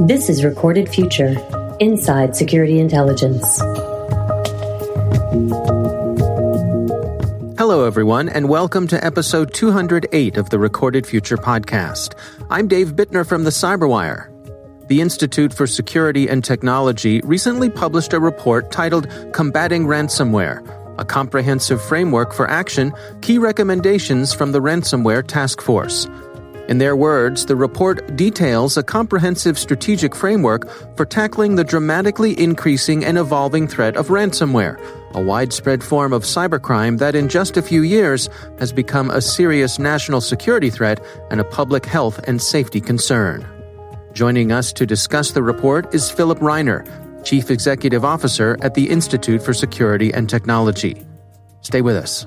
This 0.00 0.30
is 0.30 0.42
Recorded 0.42 0.88
Future 0.88 1.36
Inside 1.78 2.34
Security 2.34 2.80
Intelligence. 2.80 3.58
Hello, 7.58 7.84
everyone, 7.84 8.30
and 8.30 8.48
welcome 8.48 8.86
to 8.86 9.04
episode 9.04 9.52
208 9.52 10.38
of 10.38 10.48
the 10.48 10.58
Recorded 10.58 11.06
Future 11.06 11.36
podcast. 11.36 12.14
I'm 12.48 12.66
Dave 12.66 12.94
Bittner 12.94 13.28
from 13.28 13.44
the 13.44 13.50
Cyberwire. 13.50 14.28
The 14.88 15.02
Institute 15.02 15.52
for 15.52 15.66
Security 15.66 16.30
and 16.30 16.42
Technology 16.42 17.20
recently 17.20 17.68
published 17.68 18.14
a 18.14 18.20
report 18.20 18.70
titled 18.70 19.06
Combating 19.34 19.84
Ransomware, 19.84 20.66
a 20.98 21.04
comprehensive 21.04 21.82
framework 21.82 22.32
for 22.32 22.48
action, 22.48 22.94
key 23.20 23.36
recommendations 23.36 24.32
from 24.32 24.52
the 24.52 24.60
Ransomware 24.62 25.26
Task 25.26 25.60
Force. 25.60 26.08
In 26.70 26.78
their 26.78 26.94
words, 26.94 27.46
the 27.46 27.56
report 27.56 28.14
details 28.14 28.76
a 28.76 28.84
comprehensive 28.84 29.58
strategic 29.58 30.14
framework 30.14 30.70
for 30.96 31.04
tackling 31.04 31.56
the 31.56 31.64
dramatically 31.64 32.38
increasing 32.40 33.04
and 33.04 33.18
evolving 33.18 33.66
threat 33.66 33.96
of 33.96 34.06
ransomware, 34.06 34.78
a 35.14 35.20
widespread 35.20 35.82
form 35.82 36.12
of 36.12 36.22
cybercrime 36.22 36.98
that 37.00 37.16
in 37.16 37.28
just 37.28 37.56
a 37.56 37.62
few 37.62 37.82
years 37.82 38.28
has 38.60 38.72
become 38.72 39.10
a 39.10 39.20
serious 39.20 39.80
national 39.80 40.20
security 40.20 40.70
threat 40.70 41.04
and 41.32 41.40
a 41.40 41.44
public 41.44 41.84
health 41.84 42.20
and 42.28 42.40
safety 42.40 42.80
concern. 42.80 43.44
Joining 44.12 44.52
us 44.52 44.72
to 44.74 44.86
discuss 44.86 45.32
the 45.32 45.42
report 45.42 45.92
is 45.92 46.08
Philip 46.08 46.38
Reiner, 46.38 46.86
Chief 47.24 47.50
Executive 47.50 48.04
Officer 48.04 48.56
at 48.62 48.74
the 48.74 48.88
Institute 48.90 49.42
for 49.42 49.52
Security 49.52 50.14
and 50.14 50.30
Technology. 50.30 51.04
Stay 51.62 51.82
with 51.82 51.96
us. 51.96 52.26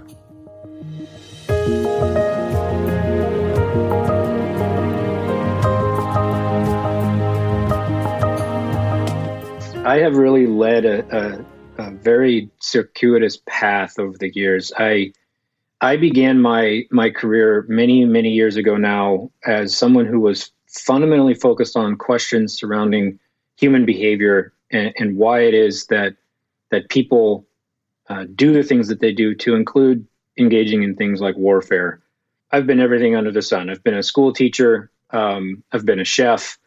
I 9.86 10.00
have 10.00 10.16
really 10.16 10.48
led 10.48 10.86
a, 10.86 11.46
a, 11.78 11.84
a, 11.84 11.92
very 11.92 12.50
circuitous 12.62 13.38
path 13.46 14.00
over 14.00 14.18
the 14.18 14.32
years. 14.34 14.72
I 14.78 15.12
I 15.82 15.98
began 15.98 16.42
my 16.42 16.84
my 16.90 17.10
career 17.10 17.66
many 17.68 18.06
many 18.06 18.30
years 18.30 18.56
ago 18.56 18.78
now 18.78 19.30
as 19.46 19.76
someone 19.76 20.06
who 20.06 20.22
was 20.22 20.52
fundamentally 20.70 21.34
focused 21.34 21.76
on 21.76 21.98
questions 21.98 22.58
surrounding 22.58 23.20
human 23.58 23.86
behavior 23.86 24.54
and, 24.72 24.94
and 24.98 25.18
why 25.18 25.42
it 25.42 25.54
is 25.54 25.86
that 25.88 26.16
that 26.72 26.88
people 26.90 27.46
uh, 28.08 28.26
do 28.36 28.54
the 28.54 28.64
things 28.64 28.88
that 28.88 29.02
they 29.02 29.12
do, 29.12 29.36
to 29.36 29.54
include 29.54 30.08
engaging 30.38 30.84
in 30.84 30.96
things 30.96 31.20
like 31.20 31.36
warfare. 31.36 32.02
I've 32.52 32.66
been 32.66 32.80
everything 32.80 33.16
under 33.16 33.32
the 33.32 33.42
sun. 33.42 33.70
I've 33.70 33.84
been 33.84 33.96
a 33.96 34.04
school 34.04 34.32
teacher. 34.32 34.92
Um, 35.10 35.64
I've 35.72 35.86
been 35.86 36.00
a 36.00 36.06
chef. 36.06 36.58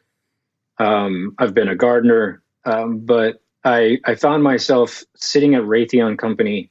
Um, 0.79 1.35
I've 1.39 1.55
been 1.55 1.69
a 1.69 1.77
gardener. 1.77 2.43
Um, 2.67 2.99
but 2.99 3.41
I, 3.65 3.99
I 4.05 4.17
found 4.17 4.43
myself 4.43 5.05
sitting 5.15 5.55
at 5.55 5.63
Raytheon 5.63 6.19
Company 6.19 6.71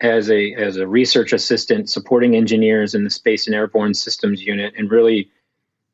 as 0.00 0.30
a 0.30 0.54
as 0.54 0.76
a 0.76 0.86
research 0.86 1.32
assistant, 1.32 1.88
supporting 1.88 2.36
engineers 2.36 2.94
in 2.94 3.04
the 3.04 3.10
Space 3.10 3.46
and 3.46 3.54
Airborne 3.56 3.94
Systems 3.94 4.42
Unit, 4.42 4.74
and 4.76 4.90
really 4.90 5.30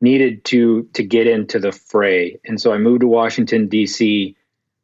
needed 0.01 0.43
to 0.45 0.83
to 0.93 1.03
get 1.03 1.27
into 1.27 1.59
the 1.59 1.71
fray. 1.71 2.39
And 2.45 2.59
so 2.59 2.73
I 2.73 2.77
moved 2.77 3.01
to 3.01 3.07
Washington 3.07 3.67
D.C., 3.67 4.35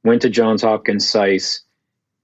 went 0.04 0.22
to 0.22 0.30
Johns 0.30 0.61
Hopkins 0.61 1.08
SAIS, 1.08 1.61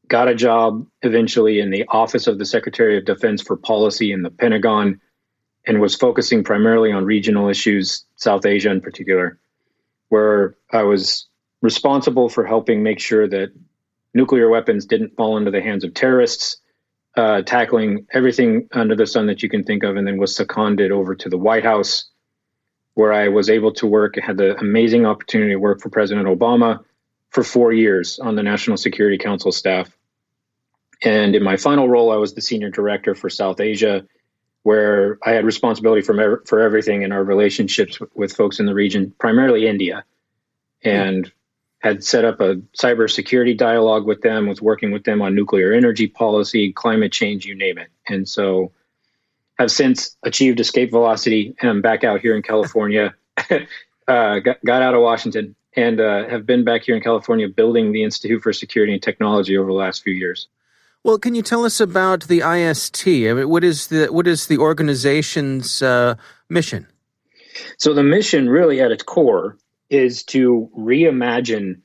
got 0.08 0.30
a 0.30 0.36
job 0.36 0.88
eventually 1.02 1.60
in 1.60 1.72
the 1.72 1.86
Office 1.90 2.28
of 2.28 2.40
the 2.40 2.46
Secretary 2.46 2.98
of 2.98 3.06
Defense 3.06 3.42
for 3.42 3.58
Policy 3.58 4.14
in 4.14 4.22
the 4.22 4.32
Pentagon, 4.32 5.02
and 5.68 5.82
was 5.82 5.96
focusing 5.96 6.44
primarily 6.44 6.94
on 6.94 7.04
regional 7.04 7.50
issues, 7.50 8.06
South 8.16 8.46
Asia 8.46 8.72
in 8.72 8.80
particular, 8.80 9.40
where 10.08 10.56
I 10.72 10.84
was 10.84 11.28
responsible 11.64 12.30
for 12.30 12.45
helping 12.45 12.83
make 12.83 13.00
sure 13.00 13.28
that 13.28 13.52
nuclear 14.13 14.50
weapons 14.50 14.85
didn't 14.85 15.16
fall 15.16 15.38
into 15.38 15.50
the 15.50 15.62
hands 15.62 15.84
of 15.84 15.94
terrorists, 15.94 16.57
uh, 17.16 17.41
tackling 17.41 18.06
everything 18.12 18.68
under 18.74 18.96
the 18.96 19.07
sun 19.07 19.25
that 19.28 19.41
you 19.41 19.50
can 19.50 19.63
think 19.63 19.81
of, 19.84 19.96
and 19.96 20.06
then 20.06 20.18
was 20.18 20.35
seconded 20.35 20.91
over 20.91 21.16
to 21.16 21.29
the 21.29 21.38
White 21.38 21.63
House, 21.63 22.06
where 22.96 23.13
I 23.13 23.29
was 23.29 23.50
able 23.50 23.73
to 23.75 23.88
work, 23.88 24.19
had 24.19 24.38
the 24.38 24.56
amazing 24.57 25.06
opportunity 25.06 25.52
to 25.52 25.57
work 25.57 25.79
for 25.81 25.90
President 25.90 26.28
Obama 26.28 26.84
for 27.29 27.44
four 27.44 27.72
years 27.72 28.19
on 28.19 28.35
the 28.35 28.44
National 28.44 28.78
Security 28.78 29.18
Council 29.18 29.52
staff. 29.52 29.90
And 31.02 31.34
in 31.34 31.44
my 31.44 31.56
final 31.56 31.88
role, 31.88 32.12
I 32.12 32.18
was 32.18 32.34
the 32.34 32.41
senior 32.41 32.69
director 32.69 33.16
for 33.16 33.29
South 33.29 33.62
Asia, 33.62 34.06
where 34.63 35.18
I 35.25 35.31
had 35.31 35.46
responsibility 35.46 36.02
for, 36.02 36.44
for 36.46 36.59
everything 36.59 37.03
in 37.03 37.13
our 37.13 37.23
relationships 37.23 38.00
with, 38.00 38.09
with 38.16 38.34
folks 38.34 38.59
in 38.59 38.66
the 38.66 38.73
region, 38.73 39.13
primarily 39.18 39.66
India. 39.66 40.03
And 40.84 41.31
had 41.84 42.02
set 42.02 42.24
up 42.24 42.40
a 42.40 42.56
cybersecurity 42.82 43.58
dialogue 43.58 44.06
with 44.06 44.22
them, 44.22 44.48
was 44.48 44.62
working 44.62 44.92
with 44.92 45.04
them 45.04 45.22
on 45.22 45.36
nuclear 45.36 45.74
energy 45.74 46.08
policy, 46.08 46.72
climate 46.72 47.12
change, 47.12 47.46
you 47.46 47.54
name 47.56 47.78
it. 47.78 47.90
And 48.08 48.28
so 48.28 48.72
have 49.60 49.70
since 49.70 50.16
achieved 50.24 50.62
escape 50.62 50.92
velocity 50.92 51.54
and 51.60 51.70
I'm 51.70 51.82
back 51.82 52.06
out 52.06 52.22
here 52.22 52.38
in 52.38 52.42
California. 52.42 53.14
uh, 54.08 54.40
got, 54.40 54.64
got, 54.66 54.82
out 54.82 54.94
of 54.94 55.02
Washington 55.02 55.56
and 55.76 56.00
uh, 56.00 56.30
have 56.30 56.46
been 56.46 56.64
back 56.64 56.84
here 56.84 56.96
in 56.96 57.04
California 57.04 57.50
building 57.50 57.92
the 57.92 58.04
Institute 58.04 58.42
for 58.42 58.54
Security 58.54 58.94
and 58.94 59.04
Technology 59.04 59.58
over 59.58 59.68
the 59.68 59.74
last 59.74 60.04
few 60.04 60.14
years. 60.14 60.48
Well, 61.04 61.20
can 61.20 61.36
you 61.36 61.42
tell 61.42 61.66
us 61.66 61.82
about 61.82 62.28
the 62.28 62.40
IST? 62.40 63.06
I 63.08 63.34
mean, 63.34 63.50
what 63.50 63.66
is 63.66 63.88
the 63.88 64.06
what 64.08 64.26
is 64.26 64.48
the 64.48 64.58
organization's 64.58 65.82
uh, 65.82 66.16
mission? 66.48 66.88
So 67.78 67.94
the 67.94 68.04
mission, 68.04 68.48
really, 68.48 68.80
at 68.80 68.92
its 68.92 69.04
core, 69.04 69.58
is 69.94 70.24
to 70.24 70.70
reimagine 70.78 71.81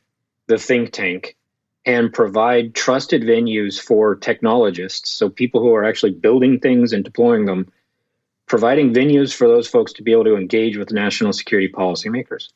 the 0.46 0.58
think 0.58 0.92
tank 0.92 1.36
and 1.84 2.12
provide 2.12 2.74
trusted 2.74 3.22
venues 3.22 3.80
for 3.80 4.16
technologists, 4.16 5.10
so 5.10 5.28
people 5.28 5.60
who 5.60 5.74
are 5.74 5.84
actually 5.84 6.12
building 6.12 6.58
things 6.58 6.92
and 6.92 7.04
deploying 7.04 7.44
them, 7.44 7.70
providing 8.46 8.94
venues 8.94 9.34
for 9.34 9.46
those 9.46 9.68
folks 9.68 9.92
to 9.92 10.02
be 10.02 10.12
able 10.12 10.24
to 10.24 10.36
engage 10.36 10.76
with 10.76 10.90
national 10.90 11.32
security 11.32 11.70
policymakers. 11.70 12.48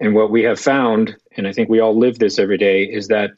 And 0.00 0.14
what 0.14 0.30
we 0.30 0.42
have 0.44 0.58
found, 0.58 1.16
and 1.36 1.46
I 1.46 1.52
think 1.52 1.68
we 1.68 1.80
all 1.80 1.98
live 1.98 2.18
this 2.18 2.38
every 2.38 2.58
day, 2.58 2.84
is 2.84 3.08
that 3.08 3.32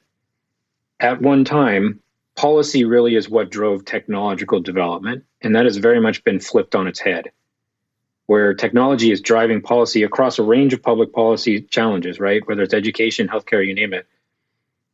at 1.00 1.20
one 1.20 1.44
time, 1.44 2.00
policy 2.36 2.84
really 2.84 3.16
is 3.16 3.28
what 3.28 3.50
drove 3.50 3.84
technological 3.84 4.60
development, 4.60 5.24
and 5.42 5.56
that 5.56 5.64
has 5.64 5.76
very 5.76 6.00
much 6.00 6.22
been 6.24 6.40
flipped 6.40 6.74
on 6.74 6.86
its 6.86 7.00
head 7.00 7.30
where 8.30 8.54
technology 8.54 9.10
is 9.10 9.20
driving 9.20 9.60
policy 9.60 10.04
across 10.04 10.38
a 10.38 10.42
range 10.44 10.72
of 10.72 10.80
public 10.80 11.12
policy 11.12 11.62
challenges, 11.62 12.20
right? 12.20 12.46
Whether 12.46 12.62
it's 12.62 12.72
education, 12.72 13.26
healthcare, 13.26 13.66
you 13.66 13.74
name 13.74 13.92
it. 13.92 14.06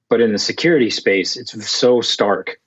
But 0.08 0.22
in 0.22 0.32
the 0.32 0.38
security 0.38 0.88
space, 0.88 1.36
it's 1.36 1.69
so 1.69 2.00
stark. 2.00 2.58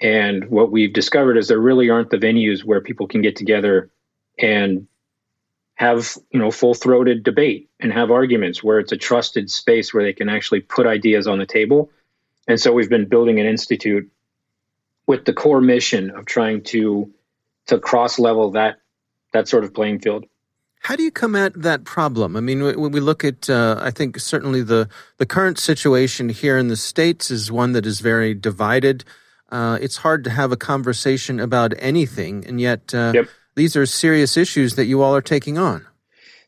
And 0.00 0.48
what 0.48 0.72
we've 0.72 0.94
discovered 0.94 1.36
is 1.36 1.46
there 1.46 1.58
really 1.58 1.90
aren't 1.90 2.08
the 2.08 2.16
venues 2.16 2.64
where 2.64 2.80
people 2.80 3.06
can 3.06 3.20
get 3.20 3.36
together 3.36 3.90
and 4.38 4.86
have, 5.74 6.16
you 6.30 6.40
know, 6.40 6.50
full-throated 6.50 7.22
debate 7.22 7.68
and 7.78 7.92
have 7.92 8.10
arguments 8.10 8.62
where 8.62 8.78
it's 8.78 8.92
a 8.92 8.96
trusted 8.96 9.50
space 9.50 9.92
where 9.92 10.04
they 10.04 10.14
can 10.14 10.30
actually 10.30 10.60
put 10.60 10.86
ideas 10.86 11.26
on 11.26 11.38
the 11.38 11.44
table. 11.44 11.90
And 12.48 12.58
so 12.58 12.72
we've 12.72 12.88
been 12.88 13.10
building 13.10 13.40
an 13.40 13.46
institute 13.46 14.10
with 15.06 15.26
the 15.26 15.34
core 15.34 15.60
mission 15.60 16.12
of 16.12 16.24
trying 16.24 16.62
to 16.72 17.12
to 17.66 17.78
cross 17.78 18.18
level 18.18 18.52
that 18.52 18.78
that 19.32 19.48
sort 19.48 19.64
of 19.64 19.74
playing 19.74 20.00
field. 20.00 20.24
How 20.80 20.96
do 20.96 21.04
you 21.04 21.12
come 21.12 21.36
at 21.36 21.54
that 21.62 21.84
problem? 21.84 22.36
I 22.36 22.40
mean, 22.40 22.62
when 22.64 22.90
we 22.90 22.98
look 22.98 23.24
at, 23.24 23.48
uh, 23.48 23.78
I 23.80 23.92
think 23.92 24.18
certainly 24.18 24.62
the 24.62 24.88
the 25.18 25.26
current 25.26 25.58
situation 25.58 26.28
here 26.28 26.58
in 26.58 26.68
the 26.68 26.76
states 26.76 27.30
is 27.30 27.52
one 27.52 27.72
that 27.72 27.86
is 27.86 28.00
very 28.00 28.34
divided. 28.34 29.04
Uh, 29.50 29.78
it's 29.80 29.98
hard 29.98 30.24
to 30.24 30.30
have 30.30 30.50
a 30.50 30.56
conversation 30.56 31.38
about 31.38 31.72
anything, 31.78 32.44
and 32.46 32.60
yet 32.60 32.92
uh, 32.94 33.12
yep. 33.14 33.28
these 33.54 33.76
are 33.76 33.86
serious 33.86 34.36
issues 34.36 34.74
that 34.74 34.86
you 34.86 35.02
all 35.02 35.14
are 35.14 35.22
taking 35.22 35.56
on. 35.56 35.86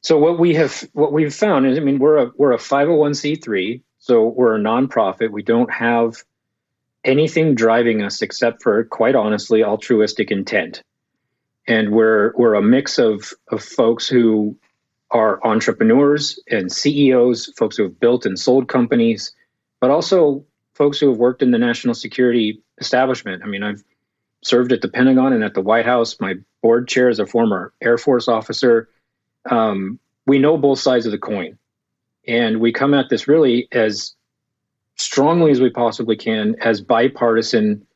So 0.00 0.19
what 0.19 0.38
we 0.40 0.54
have 0.54 0.88
what 0.94 1.12
we've 1.12 1.32
found 1.32 1.66
is, 1.66 1.78
I 1.78 1.81
mean, 1.81 2.00
we're 2.00 2.19
a 2.19 2.32
we're 2.36 2.52
a 2.52 2.58
five 2.58 2.88
hundred 2.88 2.94
oh 2.94 2.96
one 2.96 3.14
c 3.14 3.36
three, 3.36 3.82
so 3.98 4.26
we're 4.26 4.56
a 4.56 4.60
nonprofit. 4.60 5.31
We 5.31 5.42
don't 5.42 5.70
have 5.72 6.25
anything 7.04 7.54
driving 7.54 8.02
us 8.02 8.20
except 8.20 8.62
for, 8.62 8.82
quite 8.84 9.14
honestly, 9.14 9.62
altruistic 9.62 10.31
intent 10.31 10.82
and 11.66 11.90
we're 11.93 12.32
we're 12.37 12.55
a 12.55 12.62
mix 12.62 12.99
of 12.99 13.32
of 13.49 13.62
folks 13.62 14.06
who 14.06 14.56
are 15.11 15.44
entrepreneurs 15.46 16.40
and 16.50 16.70
CEOs, 16.70 17.52
folks 17.56 17.76
who 17.76 17.84
have 17.84 18.00
built 18.00 18.26
and 18.26 18.38
sold 18.38 18.69
companies, 18.69 19.32
but 19.81 19.90
also 19.90 20.44
folks 20.75 20.99
who 20.99 21.08
have 21.08 21.19
worked 21.19 21.43
in 21.43 21.52
the 21.52 21.58
national 21.58 21.94
security 21.94 22.61
establishment. 22.78 23.43
I 23.44 23.46
mean, 23.46 23.62
I've 23.62 23.84
served 24.43 24.72
at 24.72 24.82
the 24.82 24.88
Pentagon 24.88 25.32
and 25.32 25.44
at 25.44 25.55
the 25.55 25.61
White 25.61 25.87
House. 25.87 26.19
My 26.20 26.34
board 26.62 26.88
chair 26.88 27.08
is 27.08 27.20
a 27.20 27.26
former 27.26 27.72
Air 27.81 27.96
Force 27.96 28.28
officer. 28.28 28.88
Um, 29.49 29.99
we 30.26 30.38
know 30.38 30.56
both 30.56 30.81
sides 30.81 31.06
of 31.06 31.12
the 31.12 31.19
coin, 31.19 31.58
and 32.26 32.60
we 32.60 32.72
come 32.72 32.94
at 32.94 33.08
this 33.08 33.28
really 33.28 33.69
as 33.72 34.14
strongly 34.96 35.50
as 35.50 35.60
we 35.60 35.70
possibly 35.70 36.17
can, 36.17 36.56
as 36.60 36.81
bipartisan, 36.81 37.87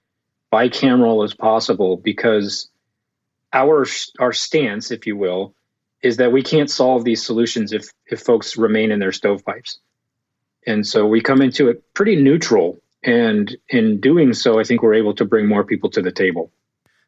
bicameral 0.53 1.25
as 1.25 1.35
possible, 1.35 1.97
because 1.97 2.69
our 3.53 3.87
our 4.19 4.33
stance, 4.33 4.91
if 4.91 5.06
you 5.06 5.17
will, 5.17 5.55
is 6.03 6.19
that 6.19 6.33
we 6.33 6.43
can't 6.43 6.71
solve 6.71 7.05
these 7.05 7.25
solutions 7.25 7.73
if 7.73 7.89
if 8.06 8.21
folks 8.21 8.56
remain 8.56 8.91
in 8.91 8.99
their 8.99 9.12
stovepipes. 9.12 9.79
And 10.67 10.87
so 10.87 11.06
we 11.06 11.21
come 11.21 11.41
into 11.41 11.69
it 11.69 11.95
pretty 11.95 12.17
neutral. 12.17 12.81
And 13.03 13.56
in 13.69 14.00
doing 14.00 14.35
so, 14.35 14.59
I 14.59 14.65
think 14.65 14.83
we're 14.83 14.95
able 14.95 15.15
to 15.15 15.25
bring 15.25 15.47
more 15.47 15.65
people 15.65 15.89
to 15.91 16.03
the 16.03 16.12
table. 16.12 16.50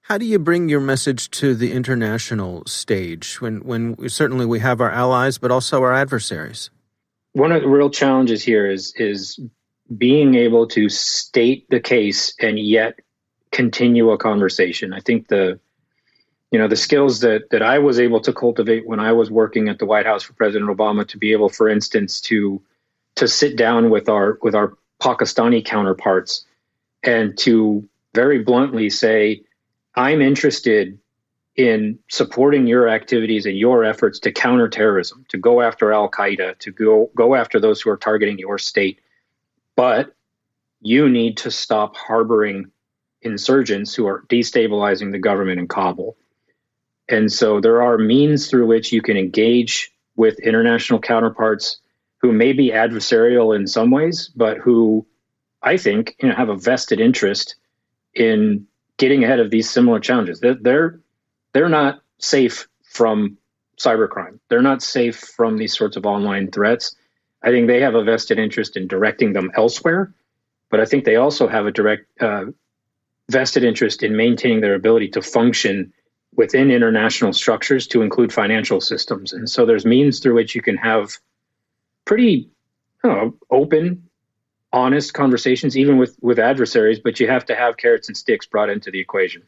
How 0.02 0.18
do 0.18 0.24
you 0.24 0.38
bring 0.38 0.68
your 0.68 0.80
message 0.80 1.30
to 1.32 1.54
the 1.54 1.72
international 1.72 2.64
stage 2.66 3.40
when, 3.40 3.58
when 3.60 3.94
we, 3.96 4.08
certainly 4.08 4.46
we 4.46 4.60
have 4.60 4.80
our 4.80 4.90
allies, 4.90 5.38
but 5.38 5.50
also 5.50 5.82
our 5.82 5.92
adversaries? 5.92 6.70
One 7.32 7.52
of 7.52 7.62
the 7.62 7.68
real 7.68 7.90
challenges 7.90 8.42
here 8.42 8.68
is 8.68 8.94
is 8.96 9.38
being 9.96 10.36
able 10.36 10.68
to 10.68 10.88
state 10.88 11.68
the 11.68 11.80
case 11.80 12.34
and 12.40 12.58
yet 12.58 13.00
continue 13.52 14.10
a 14.10 14.18
conversation. 14.18 14.92
I 14.92 15.00
think 15.00 15.28
the 15.28 15.60
you 16.50 16.58
know 16.58 16.68
the 16.68 16.76
skills 16.76 17.20
that 17.20 17.50
that 17.50 17.62
I 17.62 17.78
was 17.78 18.00
able 18.00 18.20
to 18.20 18.32
cultivate 18.32 18.86
when 18.86 19.00
I 19.00 19.12
was 19.12 19.30
working 19.30 19.68
at 19.68 19.78
the 19.78 19.86
White 19.86 20.06
House 20.06 20.22
for 20.22 20.32
President 20.32 20.70
Obama 20.70 21.06
to 21.08 21.18
be 21.18 21.32
able, 21.32 21.48
for 21.48 21.68
instance, 21.68 22.20
to 22.22 22.60
to 23.16 23.28
sit 23.28 23.56
down 23.56 23.90
with 23.90 24.08
our 24.08 24.38
with 24.42 24.54
our 24.54 24.76
Pakistani 25.00 25.64
counterparts 25.64 26.44
and 27.02 27.36
to 27.38 27.88
very 28.14 28.42
bluntly 28.42 28.90
say, 28.90 29.42
I'm 29.94 30.20
interested 30.20 30.98
in 31.56 31.98
supporting 32.08 32.66
your 32.66 32.88
activities 32.88 33.46
and 33.46 33.56
your 33.56 33.84
efforts 33.84 34.18
to 34.20 34.32
counter 34.32 34.68
terrorism, 34.68 35.24
to 35.28 35.38
go 35.38 35.60
after 35.60 35.92
Al 35.92 36.10
Qaeda, 36.10 36.58
to 36.58 36.72
go 36.72 37.10
go 37.14 37.34
after 37.34 37.60
those 37.60 37.80
who 37.80 37.90
are 37.90 37.96
targeting 37.96 38.38
your 38.38 38.58
state. 38.58 39.00
But 39.76 40.14
you 40.80 41.08
need 41.08 41.36
to 41.38 41.50
stop 41.50 41.96
harboring 41.96 42.70
insurgents 43.22 43.94
who 43.94 44.06
are 44.06 44.24
destabilizing 44.28 45.12
the 45.12 45.18
government 45.18 45.60
in 45.60 45.68
Kabul. 45.68 46.16
And 47.10 47.30
so 47.30 47.60
there 47.60 47.82
are 47.82 47.98
means 47.98 48.48
through 48.48 48.66
which 48.66 48.92
you 48.92 49.02
can 49.02 49.16
engage 49.16 49.92
with 50.16 50.38
international 50.38 51.00
counterparts 51.00 51.78
who 52.18 52.32
may 52.32 52.52
be 52.52 52.70
adversarial 52.70 53.56
in 53.56 53.66
some 53.66 53.90
ways, 53.90 54.30
but 54.36 54.58
who 54.58 55.06
I 55.62 55.76
think 55.76 56.14
you 56.22 56.28
know, 56.28 56.34
have 56.34 56.48
a 56.48 56.56
vested 56.56 57.00
interest 57.00 57.56
in 58.14 58.66
getting 58.96 59.24
ahead 59.24 59.40
of 59.40 59.50
these 59.50 59.68
similar 59.68 59.98
challenges. 59.98 60.40
They're, 60.40 61.00
they're 61.52 61.68
not 61.68 62.00
safe 62.18 62.68
from 62.84 63.38
cybercrime. 63.78 64.38
They're 64.48 64.62
not 64.62 64.82
safe 64.82 65.16
from 65.16 65.56
these 65.56 65.76
sorts 65.76 65.96
of 65.96 66.06
online 66.06 66.50
threats. 66.50 66.94
I 67.42 67.50
think 67.50 67.66
they 67.66 67.80
have 67.80 67.94
a 67.94 68.04
vested 68.04 68.38
interest 68.38 68.76
in 68.76 68.86
directing 68.86 69.32
them 69.32 69.50
elsewhere, 69.56 70.12
but 70.70 70.80
I 70.80 70.84
think 70.84 71.04
they 71.04 71.16
also 71.16 71.48
have 71.48 71.66
a 71.66 71.72
direct 71.72 72.04
uh, 72.20 72.46
vested 73.30 73.64
interest 73.64 74.02
in 74.02 74.16
maintaining 74.16 74.60
their 74.60 74.74
ability 74.74 75.08
to 75.10 75.22
function 75.22 75.92
within 76.40 76.70
international 76.70 77.34
structures 77.34 77.86
to 77.86 78.00
include 78.00 78.32
financial 78.32 78.80
systems. 78.80 79.34
And 79.34 79.48
so 79.48 79.66
there's 79.66 79.84
means 79.84 80.20
through 80.20 80.36
which 80.36 80.54
you 80.54 80.62
can 80.62 80.78
have 80.78 81.10
pretty 82.06 82.48
know, 83.04 83.34
open, 83.50 84.08
honest 84.72 85.12
conversations, 85.12 85.76
even 85.76 85.98
with, 85.98 86.16
with 86.22 86.38
adversaries, 86.38 86.98
but 86.98 87.20
you 87.20 87.28
have 87.28 87.44
to 87.44 87.54
have 87.54 87.76
carrots 87.76 88.08
and 88.08 88.16
sticks 88.16 88.46
brought 88.46 88.70
into 88.70 88.90
the 88.90 88.98
equation. 88.98 89.42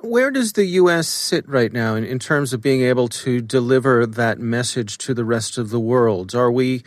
Where 0.00 0.30
does 0.30 0.54
the 0.54 0.64
U.S. 0.80 1.08
sit 1.08 1.46
right 1.46 1.74
now 1.74 1.94
in, 1.94 2.04
in 2.04 2.18
terms 2.18 2.54
of 2.54 2.62
being 2.62 2.80
able 2.80 3.08
to 3.08 3.42
deliver 3.42 4.06
that 4.06 4.38
message 4.38 4.96
to 4.98 5.12
the 5.12 5.26
rest 5.26 5.58
of 5.58 5.68
the 5.68 5.80
world? 5.80 6.34
Are 6.34 6.50
we 6.50 6.84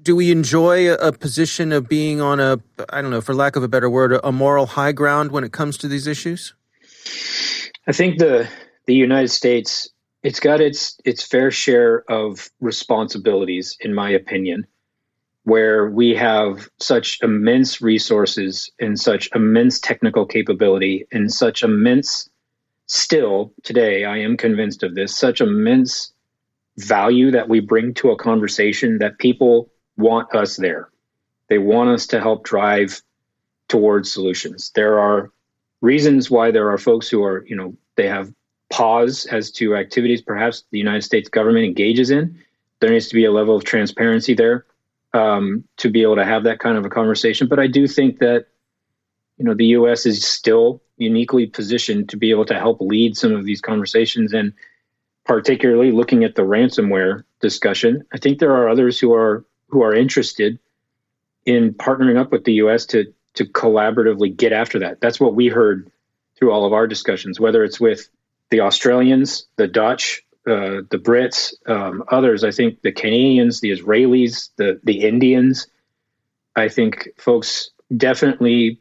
do 0.00 0.16
we 0.16 0.30
enjoy 0.30 0.90
a, 0.90 1.12
position 1.12 1.70
of 1.70 1.86
being 1.86 2.22
on 2.22 2.40
a 2.40 2.60
I 2.88 3.02
don't 3.02 3.10
know, 3.10 3.20
for 3.20 3.34
lack 3.34 3.56
of 3.56 3.62
a 3.62 3.68
better 3.68 3.90
word, 3.90 4.18
a 4.24 4.32
moral 4.32 4.66
high 4.66 4.92
ground 4.92 5.32
when 5.32 5.44
it 5.44 5.52
comes 5.52 5.76
to 5.78 5.88
these 5.88 6.06
issues? 6.06 6.54
I 7.86 7.92
think 7.92 8.18
the 8.18 8.48
the 8.86 8.94
United 8.94 9.28
States 9.28 9.88
it's 10.22 10.40
got 10.40 10.60
its 10.60 10.98
its 11.04 11.22
fair 11.22 11.50
share 11.50 12.10
of 12.10 12.50
responsibilities, 12.60 13.76
in 13.80 13.94
my 13.94 14.10
opinion, 14.10 14.66
where 15.44 15.90
we 15.90 16.14
have 16.14 16.68
such 16.80 17.18
immense 17.22 17.80
resources 17.82 18.70
and 18.80 18.98
such 18.98 19.28
immense 19.34 19.80
technical 19.80 20.26
capability 20.26 21.06
and 21.12 21.32
such 21.32 21.62
immense 21.62 22.28
still 22.86 23.50
today 23.62 24.04
i 24.04 24.18
am 24.18 24.36
convinced 24.36 24.82
of 24.82 24.94
this 24.94 25.16
such 25.16 25.40
immense 25.40 26.12
value 26.78 27.30
that 27.30 27.48
we 27.48 27.60
bring 27.60 27.94
to 27.94 28.10
a 28.10 28.16
conversation 28.16 28.98
that 28.98 29.18
people 29.18 29.70
want 29.96 30.34
us 30.34 30.56
there. 30.56 30.90
They 31.48 31.58
want 31.58 31.90
us 31.90 32.06
to 32.08 32.20
help 32.20 32.44
drive 32.44 33.02
towards 33.68 34.12
solutions. 34.12 34.72
There 34.74 34.98
are 34.98 35.30
reasons 35.84 36.30
why 36.30 36.50
there 36.50 36.70
are 36.70 36.78
folks 36.78 37.08
who 37.08 37.22
are, 37.22 37.44
you 37.46 37.54
know, 37.54 37.76
they 37.96 38.08
have 38.08 38.32
pause 38.70 39.26
as 39.26 39.50
to 39.50 39.76
activities 39.76 40.22
perhaps 40.22 40.64
the 40.70 40.78
United 40.78 41.02
States 41.02 41.28
government 41.28 41.66
engages 41.66 42.10
in. 42.10 42.40
There 42.80 42.90
needs 42.90 43.08
to 43.08 43.14
be 43.14 43.26
a 43.26 43.30
level 43.30 43.54
of 43.54 43.64
transparency 43.64 44.32
there 44.32 44.64
um, 45.12 45.62
to 45.76 45.90
be 45.90 46.02
able 46.02 46.16
to 46.16 46.24
have 46.24 46.44
that 46.44 46.58
kind 46.58 46.78
of 46.78 46.86
a 46.86 46.88
conversation. 46.88 47.48
But 47.48 47.60
I 47.60 47.66
do 47.66 47.86
think 47.86 48.18
that, 48.20 48.46
you 49.36 49.44
know, 49.44 49.52
the 49.54 49.66
U.S. 49.78 50.06
is 50.06 50.26
still 50.26 50.82
uniquely 50.96 51.46
positioned 51.46 52.08
to 52.08 52.16
be 52.16 52.30
able 52.30 52.46
to 52.46 52.58
help 52.58 52.80
lead 52.80 53.14
some 53.16 53.34
of 53.34 53.44
these 53.44 53.60
conversations 53.60 54.32
and 54.32 54.54
particularly 55.26 55.92
looking 55.92 56.24
at 56.24 56.34
the 56.34 56.42
ransomware 56.42 57.24
discussion. 57.40 58.04
I 58.12 58.18
think 58.18 58.38
there 58.38 58.56
are 58.56 58.70
others 58.70 58.98
who 58.98 59.12
are 59.12 59.44
who 59.68 59.82
are 59.82 59.94
interested 59.94 60.58
in 61.44 61.74
partnering 61.74 62.18
up 62.18 62.32
with 62.32 62.44
the 62.44 62.54
U.S. 62.54 62.86
to 62.86 63.12
to 63.34 63.44
collaboratively 63.44 64.36
get 64.36 64.52
after 64.52 64.78
that. 64.80 65.00
That's 65.00 65.20
what 65.20 65.34
we 65.34 65.48
heard 65.48 65.90
through 66.36 66.52
all 66.52 66.64
of 66.64 66.72
our 66.72 66.86
discussions, 66.86 67.38
whether 67.38 67.64
it's 67.64 67.80
with 67.80 68.08
the 68.50 68.60
Australians, 68.60 69.46
the 69.56 69.66
Dutch, 69.66 70.22
uh, 70.46 70.82
the 70.90 71.00
Brits, 71.02 71.54
um, 71.68 72.04
others. 72.08 72.44
I 72.44 72.50
think 72.50 72.82
the 72.82 72.92
Canadians, 72.92 73.60
the 73.60 73.70
Israelis, 73.70 74.50
the 74.56 74.80
the 74.84 75.00
Indians. 75.00 75.66
I 76.56 76.68
think 76.68 77.08
folks 77.18 77.70
definitely 77.96 78.80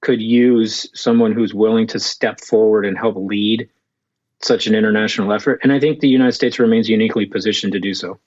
could 0.00 0.20
use 0.20 0.88
someone 0.94 1.32
who's 1.32 1.54
willing 1.54 1.86
to 1.88 1.98
step 1.98 2.40
forward 2.40 2.84
and 2.84 2.96
help 2.96 3.16
lead 3.16 3.68
such 4.42 4.66
an 4.66 4.74
international 4.74 5.32
effort. 5.32 5.60
And 5.62 5.72
I 5.72 5.80
think 5.80 6.00
the 6.00 6.08
United 6.08 6.32
States 6.32 6.58
remains 6.58 6.88
uniquely 6.88 7.26
positioned 7.26 7.72
to 7.72 7.80
do 7.80 7.94
so. 7.94 8.18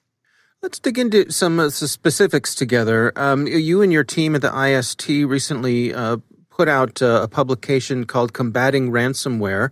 Let's 0.61 0.77
dig 0.79 0.99
into 0.99 1.31
some, 1.31 1.69
specifics 1.69 2.53
together. 2.53 3.13
Um, 3.15 3.47
you 3.47 3.81
and 3.81 3.93
your 3.93 4.03
team 4.03 4.35
at 4.35 4.41
the 4.41 4.53
IST 4.53 5.07
recently 5.07 5.93
uh, 5.93 6.17
put 6.49 6.67
out 6.67 7.01
uh, 7.01 7.21
a 7.23 7.29
publication 7.29 8.05
called 8.05 8.33
Combating 8.33 8.91
Ransomware, 8.91 9.69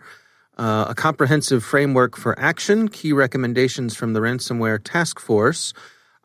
uh, 0.57 0.86
a 0.88 0.95
comprehensive 0.95 1.62
framework 1.66 2.16
for 2.16 2.39
action, 2.39 2.88
key 2.88 3.12
recommendations 3.12 3.98
from 3.98 4.13
the 4.13 4.21
Ransomware 4.21 4.80
Task 4.81 5.19
Force. 5.19 5.73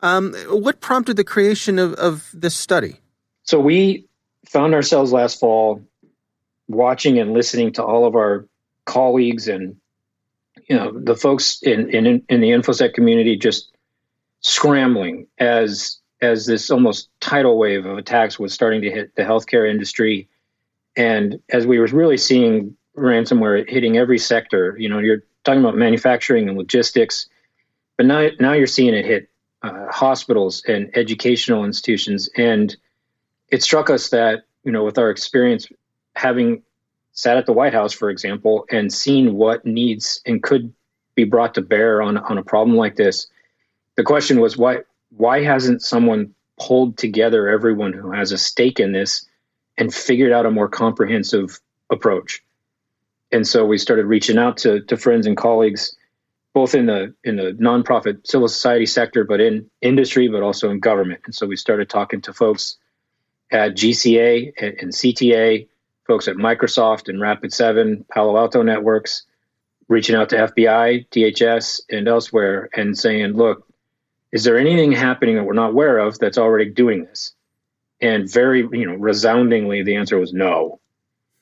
Um, 0.00 0.32
what 0.48 0.80
prompted 0.80 1.16
the 1.16 1.24
creation 1.24 1.80
of, 1.80 1.94
of 1.94 2.30
this 2.32 2.54
study? 2.54 3.00
So, 3.42 3.58
we 3.58 4.06
found 4.46 4.74
ourselves 4.74 5.12
last 5.12 5.40
fall 5.40 5.82
watching 6.68 7.18
and 7.18 7.32
listening 7.32 7.72
to 7.72 7.84
all 7.84 8.06
of 8.06 8.14
our 8.14 8.46
colleagues 8.84 9.48
and 9.48 9.76
you 10.68 10.76
know 10.76 10.92
the 10.92 11.16
folks 11.16 11.62
in 11.62 11.90
in, 11.90 12.24
in 12.28 12.40
the 12.40 12.50
infosec 12.50 12.94
community 12.94 13.36
just 13.36 13.71
scrambling 14.42 15.26
as 15.38 15.98
as 16.20 16.46
this 16.46 16.70
almost 16.70 17.08
tidal 17.20 17.58
wave 17.58 17.84
of 17.84 17.98
attacks 17.98 18.38
was 18.38 18.54
starting 18.54 18.82
to 18.82 18.90
hit 18.90 19.14
the 19.16 19.22
healthcare 19.22 19.68
industry, 19.68 20.28
and 20.96 21.40
as 21.48 21.66
we 21.66 21.78
were 21.78 21.86
really 21.86 22.18
seeing 22.18 22.76
ransomware 22.96 23.68
hitting 23.68 23.96
every 23.96 24.18
sector. 24.18 24.76
You 24.78 24.88
know, 24.88 24.98
you're 24.98 25.24
talking 25.44 25.60
about 25.60 25.76
manufacturing 25.76 26.48
and 26.48 26.58
logistics, 26.58 27.28
but 27.96 28.06
now 28.06 28.28
now 28.38 28.52
you're 28.52 28.66
seeing 28.66 28.94
it 28.94 29.04
hit 29.04 29.30
uh, 29.62 29.86
hospitals 29.90 30.62
and 30.66 30.90
educational 30.96 31.64
institutions, 31.64 32.28
and 32.36 32.76
it 33.48 33.62
struck 33.62 33.90
us 33.90 34.10
that 34.10 34.44
you 34.64 34.72
know 34.72 34.84
with 34.84 34.98
our 34.98 35.10
experience 35.10 35.68
having 36.14 36.62
sat 37.12 37.36
at 37.36 37.46
the 37.46 37.52
White 37.52 37.74
House, 37.74 37.92
for 37.92 38.10
example, 38.10 38.66
and 38.70 38.92
seen 38.92 39.34
what 39.34 39.64
needs 39.64 40.20
and 40.26 40.42
could 40.42 40.72
be 41.14 41.24
brought 41.24 41.54
to 41.54 41.62
bear 41.62 42.02
on 42.02 42.16
on 42.18 42.38
a 42.38 42.42
problem 42.42 42.76
like 42.76 42.96
this 42.96 43.28
the 43.96 44.02
question 44.02 44.40
was 44.40 44.56
why 44.56 44.78
why 45.10 45.42
hasn't 45.42 45.82
someone 45.82 46.34
pulled 46.58 46.96
together 46.96 47.48
everyone 47.48 47.92
who 47.92 48.12
has 48.12 48.32
a 48.32 48.38
stake 48.38 48.80
in 48.80 48.92
this 48.92 49.26
and 49.76 49.92
figured 49.92 50.32
out 50.32 50.46
a 50.46 50.50
more 50.50 50.68
comprehensive 50.68 51.60
approach? 51.90 52.42
And 53.30 53.46
so 53.46 53.64
we 53.64 53.78
started 53.78 54.06
reaching 54.06 54.38
out 54.38 54.58
to, 54.58 54.80
to 54.82 54.96
friends 54.96 55.26
and 55.26 55.36
colleagues, 55.36 55.96
both 56.52 56.74
in 56.74 56.86
the 56.86 57.14
in 57.24 57.36
the 57.36 57.56
nonprofit 57.60 58.26
civil 58.26 58.48
society 58.48 58.86
sector, 58.86 59.24
but 59.24 59.40
in 59.40 59.70
industry, 59.80 60.28
but 60.28 60.42
also 60.42 60.70
in 60.70 60.80
government. 60.80 61.22
And 61.24 61.34
so 61.34 61.46
we 61.46 61.56
started 61.56 61.88
talking 61.88 62.20
to 62.22 62.32
folks 62.32 62.76
at 63.50 63.74
GCA 63.74 64.52
and 64.58 64.92
CTA, 64.92 65.68
folks 66.06 66.28
at 66.28 66.36
Microsoft 66.36 67.08
and 67.08 67.18
Rapid7, 67.18 68.06
Palo 68.08 68.36
Alto 68.36 68.62
Networks, 68.62 69.24
reaching 69.88 70.16
out 70.16 70.30
to 70.30 70.36
FBI, 70.36 71.08
DHS, 71.08 71.82
and 71.90 72.08
elsewhere, 72.08 72.68
and 72.74 72.98
saying, 72.98 73.32
look, 73.32 73.66
is 74.32 74.44
there 74.44 74.58
anything 74.58 74.92
happening 74.92 75.36
that 75.36 75.44
we're 75.44 75.52
not 75.52 75.70
aware 75.70 75.98
of 75.98 76.18
that's 76.18 76.38
already 76.38 76.70
doing 76.70 77.04
this? 77.04 77.34
And 78.00 78.30
very, 78.30 78.60
you 78.60 78.86
know, 78.86 78.94
resoundingly, 78.94 79.82
the 79.82 79.96
answer 79.96 80.18
was 80.18 80.32
no. 80.32 80.80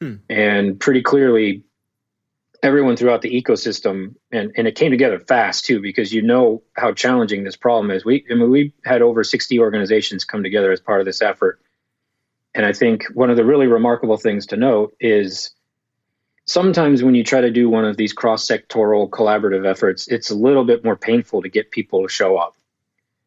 Hmm. 0.01 0.17
And 0.29 0.79
pretty 0.79 1.01
clearly, 1.01 1.63
everyone 2.63 2.97
throughout 2.97 3.23
the 3.23 3.43
ecosystem 3.43 4.15
and, 4.33 4.53
and 4.57 4.67
it 4.67 4.75
came 4.75 4.91
together 4.91 5.19
fast 5.19 5.65
too 5.65 5.81
because 5.81 6.13
you 6.13 6.21
know 6.21 6.63
how 6.75 6.93
challenging 6.93 7.45
this 7.45 7.57
problem 7.57 7.91
is 7.91 8.05
we 8.05 8.25
I 8.31 8.35
mean 8.35 8.51
we 8.51 8.73
had 8.85 9.03
over 9.03 9.25
60 9.25 9.59
organizations 9.59 10.25
come 10.25 10.43
together 10.43 10.71
as 10.71 10.81
part 10.81 11.01
of 11.01 11.07
this 11.07 11.23
effort 11.23 11.61
and 12.55 12.67
I 12.67 12.73
think 12.73 13.07
one 13.15 13.31
of 13.31 13.37
the 13.37 13.45
really 13.45 13.67
remarkable 13.67 14.19
things 14.19 14.47
to 14.47 14.57
note 14.57 14.95
is 15.01 15.53
sometimes 16.45 17.03
when 17.03 17.15
you 17.15 17.25
try 17.25 17.41
to 17.41 17.51
do 17.51 17.71
one 17.71 17.85
of 17.85 17.97
these 17.97 18.13
cross-sectoral 18.13 19.09
collaborative 19.09 19.67
efforts 19.67 20.07
it's 20.09 20.31
a 20.31 20.35
little 20.35 20.65
bit 20.65 20.85
more 20.85 20.97
painful 20.97 21.43
to 21.43 21.49
get 21.49 21.71
people 21.71 22.03
to 22.03 22.09
show 22.13 22.37
up 22.37 22.55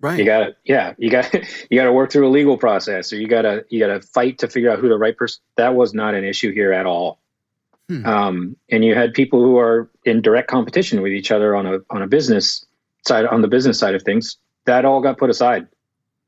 right 0.04 0.20
you 0.20 0.26
got 0.26 0.40
to 0.40 0.56
yeah 0.64 0.94
you 1.00 1.10
got 1.10 1.34
you 1.72 1.80
got 1.80 1.86
to 1.86 1.92
work 1.92 2.12
through 2.12 2.28
a 2.28 2.30
legal 2.30 2.58
process 2.60 3.12
or 3.12 3.16
you 3.16 3.28
got 3.28 3.42
to 3.42 3.66
you 3.70 3.80
got 3.80 3.88
to 3.88 4.08
fight 4.08 4.38
to 4.38 4.48
figure 4.48 4.70
out 4.70 4.78
who 4.78 4.88
the 4.88 4.98
right 4.98 5.18
person 5.18 5.42
that 5.58 5.74
was 5.74 5.96
not 5.96 6.14
an 6.14 6.24
issue 6.24 6.54
here 6.54 6.72
at 6.72 6.86
all 6.86 7.20
Hmm. 7.90 8.06
Um, 8.06 8.56
and 8.70 8.84
you 8.84 8.96
had 8.96 9.14
people 9.14 9.42
who 9.42 9.58
are 9.58 9.90
in 10.06 10.22
direct 10.22 10.50
competition 10.50 11.02
with 11.02 11.12
each 11.12 11.32
other 11.32 11.56
on 11.56 11.66
a 11.66 11.80
on 11.90 12.02
a 12.02 12.08
business 12.08 12.66
side 13.06 13.26
on 13.26 13.42
the 13.42 13.48
business 13.48 13.78
side 13.78 13.96
of 13.96 14.04
things. 14.04 14.38
That 14.66 14.86
all 14.86 15.02
got 15.02 15.18
put 15.18 15.30
aside, 15.30 15.68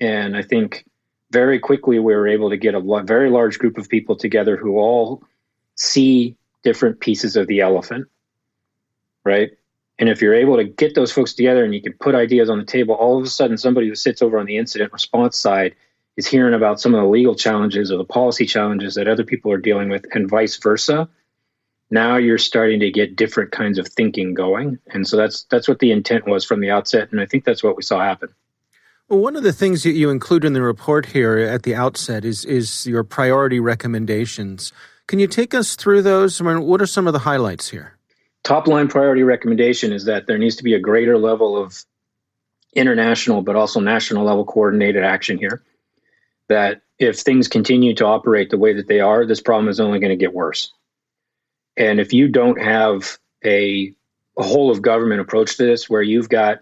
and 0.02 0.36
I 0.36 0.42
think 0.42 0.86
very 1.32 1.60
quickly 1.60 2.00
we 2.00 2.14
were 2.14 2.28
able 2.28 2.50
to 2.50 2.58
get 2.58 2.76
a 2.76 3.04
very 3.04 3.30
large 3.30 3.58
group 3.58 3.78
of 3.78 3.88
people 3.88 4.16
together 4.16 4.58
who 4.58 4.78
all 4.78 5.24
see 5.76 6.36
different 6.64 7.00
pieces 7.00 7.36
of 7.36 7.48
the 7.48 7.62
elephant, 7.62 8.08
right? 9.24 9.52
And 9.98 10.10
if 10.10 10.22
you're 10.22 10.36
able 10.36 10.58
to 10.58 10.66
get 10.66 10.94
those 10.94 11.12
folks 11.12 11.34
together 11.34 11.64
and 11.64 11.74
you 11.74 11.82
can 11.82 11.94
put 11.94 12.16
ideas 12.16 12.50
on 12.50 12.58
the 12.58 12.66
table, 12.66 12.96
all 12.96 13.18
of 13.18 13.24
a 13.24 13.30
sudden 13.30 13.58
somebody 13.58 13.88
who 13.88 13.96
sits 13.96 14.22
over 14.22 14.40
on 14.40 14.46
the 14.46 14.58
incident 14.58 14.92
response 14.92 15.38
side 15.38 15.76
is 16.18 16.28
hearing 16.28 16.54
about 16.54 16.82
some 16.82 16.94
of 16.94 17.02
the 17.02 17.08
legal 17.08 17.36
challenges 17.36 17.92
or 17.92 17.98
the 17.98 18.06
policy 18.06 18.46
challenges 18.46 18.96
that 18.96 19.08
other 19.08 19.24
people 19.24 19.52
are 19.52 19.58
dealing 19.58 19.90
with, 19.90 20.06
and 20.14 20.30
vice 20.30 20.58
versa 20.58 21.10
now 21.92 22.18
you're 22.18 22.38
starting 22.38 22.80
to 22.80 22.92
get 22.92 23.16
different 23.16 23.52
kinds 23.52 23.78
of 23.78 23.88
thinking 23.88 24.34
going. 24.34 24.80
And 24.88 25.08
so 25.08 25.18
that's 25.18 25.44
that's 25.50 25.68
what 25.68 25.80
the 25.80 25.92
intent 25.92 26.28
was 26.28 26.46
from 26.46 26.60
the 26.60 26.72
outset. 26.72 27.12
And 27.12 27.22
i 27.22 27.26
think 27.26 27.46
that's 27.46 27.64
what 27.64 27.78
we 27.78 27.84
saw 27.84 28.00
happen. 28.00 28.30
Well 29.10 29.20
one 29.20 29.36
of 29.36 29.44
the 29.44 29.54
things 29.54 29.84
that 29.84 29.92
you 29.92 30.10
include 30.10 30.46
in 30.46 30.54
the 30.54 30.62
report 30.62 31.08
here 31.08 31.38
at 31.38 31.64
the 31.64 31.76
outset 31.76 32.26
is 32.26 32.46
is 32.46 32.86
your 32.86 33.04
priority 33.04 33.60
recommendations. 33.60 34.74
Can 35.08 35.20
you 35.20 35.28
take 35.28 35.54
us 35.54 35.76
through 35.76 36.02
those? 36.02 36.42
I 36.42 36.44
mean, 36.44 36.64
what 36.64 36.82
are 36.82 36.88
some 36.88 37.06
of 37.06 37.14
the 37.14 37.20
highlights 37.20 37.70
here 37.70 37.95
top 38.46 38.68
line 38.68 38.88
priority 38.88 39.24
recommendation 39.24 39.92
is 39.92 40.06
that 40.06 40.28
there 40.28 40.38
needs 40.38 40.56
to 40.58 40.64
be 40.64 40.76
a 40.76 40.80
greater 40.80 41.18
level 41.18 41.58
of 41.58 41.84
international 42.74 43.42
but 43.42 43.56
also 43.56 43.80
national 43.82 44.24
level 44.24 44.46
coordinated 44.46 45.04
action 45.04 45.38
here. 45.38 45.64
That 46.48 46.82
if 47.00 47.20
things 47.20 47.48
continue 47.48 47.96
to 47.96 48.06
operate 48.06 48.52
the 48.52 48.58
way 48.58 48.74
that 48.74 48.88
they 48.88 49.02
are 49.02 49.26
this 49.26 49.42
problem 49.42 49.68
is 49.68 49.80
only 49.80 50.00
going 50.00 50.12
to 50.12 50.16
get 50.16 50.34
worse. 50.34 50.72
And 51.76 52.00
if 52.00 52.14
you 52.14 52.30
don't 52.30 52.62
have 52.62 53.18
a, 53.44 53.94
a 54.38 54.44
whole 54.44 54.72
of 54.72 54.82
government 54.82 55.20
approach 55.20 55.58
to 55.58 55.66
this, 55.66 55.90
where 55.90 56.04
you've 56.04 56.30
got 56.30 56.60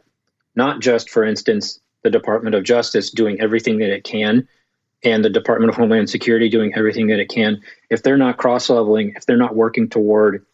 not 0.55 0.79
just, 0.79 1.09
for 1.09 1.23
instance, 1.23 1.79
the 2.01 2.09
Department 2.09 2.55
of 2.55 2.63
Justice 2.63 3.11
doing 3.11 3.39
everything 3.39 3.77
that 3.79 3.93
it 3.93 4.03
can, 4.03 4.47
and 5.03 5.23
the 5.23 5.29
Department 5.29 5.69
of 5.69 5.75
Homeland 5.75 6.09
Security 6.09 6.49
doing 6.49 6.73
everything 6.75 7.07
that 7.07 7.19
it 7.19 7.29
can, 7.29 7.61
if 7.89 8.01
they're 8.01 8.17
not 8.17 8.37
cross 8.37 8.69
leveling, 8.69 9.13
if 9.15 9.25
they're 9.25 9.37
not 9.37 9.55
working 9.55 9.89
toward 9.89 10.45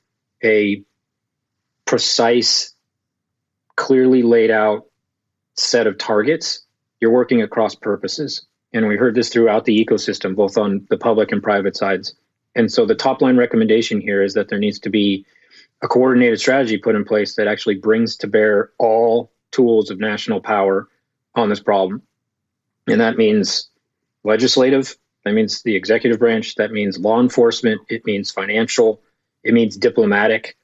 a 0.43 0.83
precise, 1.89 2.75
clearly 3.75 4.21
laid 4.21 4.51
out 4.51 4.85
set 5.55 5.87
of 5.87 5.97
targets, 5.97 6.61
you're 7.01 7.09
working 7.09 7.41
across 7.41 7.73
purposes. 7.73 8.45
And 8.71 8.87
we 8.87 8.95
heard 8.95 9.15
this 9.15 9.29
throughout 9.29 9.65
the 9.65 9.83
ecosystem, 9.83 10.35
both 10.35 10.55
on 10.55 10.85
the 10.91 10.99
public 10.99 11.31
and 11.31 11.41
private 11.41 11.75
sides. 11.75 12.13
And 12.55 12.71
so 12.71 12.85
the 12.85 12.93
top 12.93 13.23
line 13.23 13.37
recommendation 13.37 14.01
here 14.01 14.21
is 14.21 14.35
that 14.35 14.49
there 14.49 14.59
needs 14.59 14.77
to 14.81 14.91
be 14.91 15.25
a 15.81 15.87
coordinated 15.87 16.39
strategy 16.39 16.77
put 16.77 16.93
in 16.93 17.05
place 17.05 17.33
that 17.37 17.47
actually 17.47 17.79
brings 17.79 18.17
to 18.17 18.27
bear 18.27 18.69
all 18.77 19.31
tools 19.49 19.89
of 19.89 19.99
national 19.99 20.41
power 20.41 20.87
on 21.33 21.49
this 21.49 21.59
problem. 21.59 22.03
And 22.85 23.01
that 23.01 23.17
means 23.17 23.67
legislative, 24.23 24.95
that 25.25 25.33
means 25.33 25.63
the 25.63 25.75
executive 25.75 26.19
branch, 26.19 26.53
that 26.57 26.71
means 26.71 26.99
law 26.99 27.19
enforcement, 27.19 27.81
it 27.89 28.05
means 28.05 28.29
financial, 28.29 29.01
it 29.43 29.55
means 29.55 29.75
diplomatic. 29.75 30.55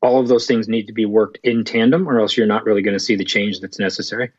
All 0.00 0.20
of 0.20 0.28
those 0.28 0.46
things 0.46 0.68
need 0.68 0.86
to 0.86 0.92
be 0.92 1.06
worked 1.06 1.38
in 1.42 1.64
tandem, 1.64 2.08
or 2.08 2.20
else 2.20 2.36
you're 2.36 2.46
not 2.46 2.64
really 2.64 2.82
going 2.82 2.96
to 2.96 3.04
see 3.04 3.16
the 3.16 3.24
change 3.24 3.60
that's 3.60 3.78
necessary. 3.78 4.30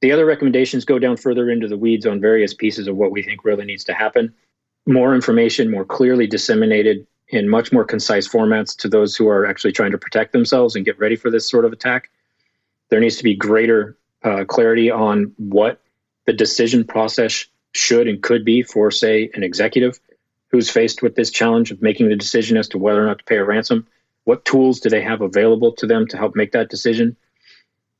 The 0.00 0.12
other 0.12 0.24
recommendations 0.24 0.84
go 0.84 0.98
down 0.98 1.16
further 1.16 1.50
into 1.50 1.68
the 1.68 1.76
weeds 1.76 2.06
on 2.06 2.20
various 2.20 2.54
pieces 2.54 2.88
of 2.88 2.96
what 2.96 3.10
we 3.10 3.22
think 3.22 3.44
really 3.44 3.64
needs 3.64 3.84
to 3.84 3.94
happen 3.94 4.34
more 4.88 5.14
information 5.14 5.70
more 5.70 5.84
clearly 5.84 6.26
disseminated 6.26 7.06
in 7.28 7.48
much 7.48 7.72
more 7.72 7.84
concise 7.84 8.26
formats 8.26 8.74
to 8.78 8.88
those 8.88 9.14
who 9.14 9.28
are 9.28 9.46
actually 9.46 9.72
trying 9.72 9.92
to 9.92 9.98
protect 9.98 10.32
themselves 10.32 10.74
and 10.74 10.84
get 10.86 10.98
ready 10.98 11.14
for 11.14 11.30
this 11.30 11.48
sort 11.48 11.66
of 11.66 11.72
attack. 11.72 12.10
There 12.88 12.98
needs 12.98 13.18
to 13.18 13.22
be 13.22 13.36
greater 13.36 13.98
uh, 14.24 14.44
clarity 14.48 14.90
on 14.90 15.34
what 15.36 15.82
the 16.24 16.32
decision 16.32 16.84
process 16.84 17.44
should 17.72 18.08
and 18.08 18.22
could 18.22 18.46
be 18.46 18.62
for, 18.62 18.90
say, 18.90 19.30
an 19.34 19.42
executive 19.42 20.00
who's 20.50 20.70
faced 20.70 21.02
with 21.02 21.14
this 21.14 21.30
challenge 21.30 21.70
of 21.70 21.82
making 21.82 22.08
the 22.08 22.16
decision 22.16 22.56
as 22.56 22.68
to 22.68 22.78
whether 22.78 23.02
or 23.02 23.06
not 23.06 23.18
to 23.18 23.24
pay 23.24 23.36
a 23.36 23.44
ransom. 23.44 23.86
What 24.28 24.44
tools 24.44 24.80
do 24.80 24.90
they 24.90 25.00
have 25.00 25.22
available 25.22 25.72
to 25.76 25.86
them 25.86 26.06
to 26.08 26.18
help 26.18 26.36
make 26.36 26.52
that 26.52 26.68
decision? 26.68 27.16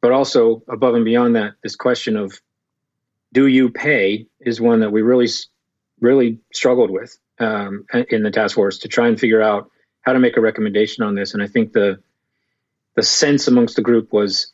But 0.02 0.12
also, 0.12 0.62
above 0.68 0.94
and 0.94 1.06
beyond 1.06 1.36
that, 1.36 1.54
this 1.62 1.74
question 1.74 2.18
of 2.18 2.38
do 3.32 3.46
you 3.46 3.70
pay 3.70 4.26
is 4.38 4.60
one 4.60 4.80
that 4.80 4.92
we 4.92 5.00
really 5.00 5.28
really 6.02 6.38
struggled 6.52 6.90
with 6.90 7.18
um, 7.38 7.86
in 8.10 8.24
the 8.24 8.30
task 8.30 8.56
force 8.56 8.80
to 8.80 8.88
try 8.88 9.08
and 9.08 9.18
figure 9.18 9.40
out 9.40 9.70
how 10.02 10.12
to 10.12 10.18
make 10.18 10.36
a 10.36 10.42
recommendation 10.42 11.02
on 11.02 11.14
this. 11.14 11.32
And 11.32 11.42
I 11.42 11.46
think 11.46 11.72
the 11.72 12.02
the 12.94 13.02
sense 13.02 13.48
amongst 13.48 13.76
the 13.76 13.82
group 13.82 14.12
was 14.12 14.52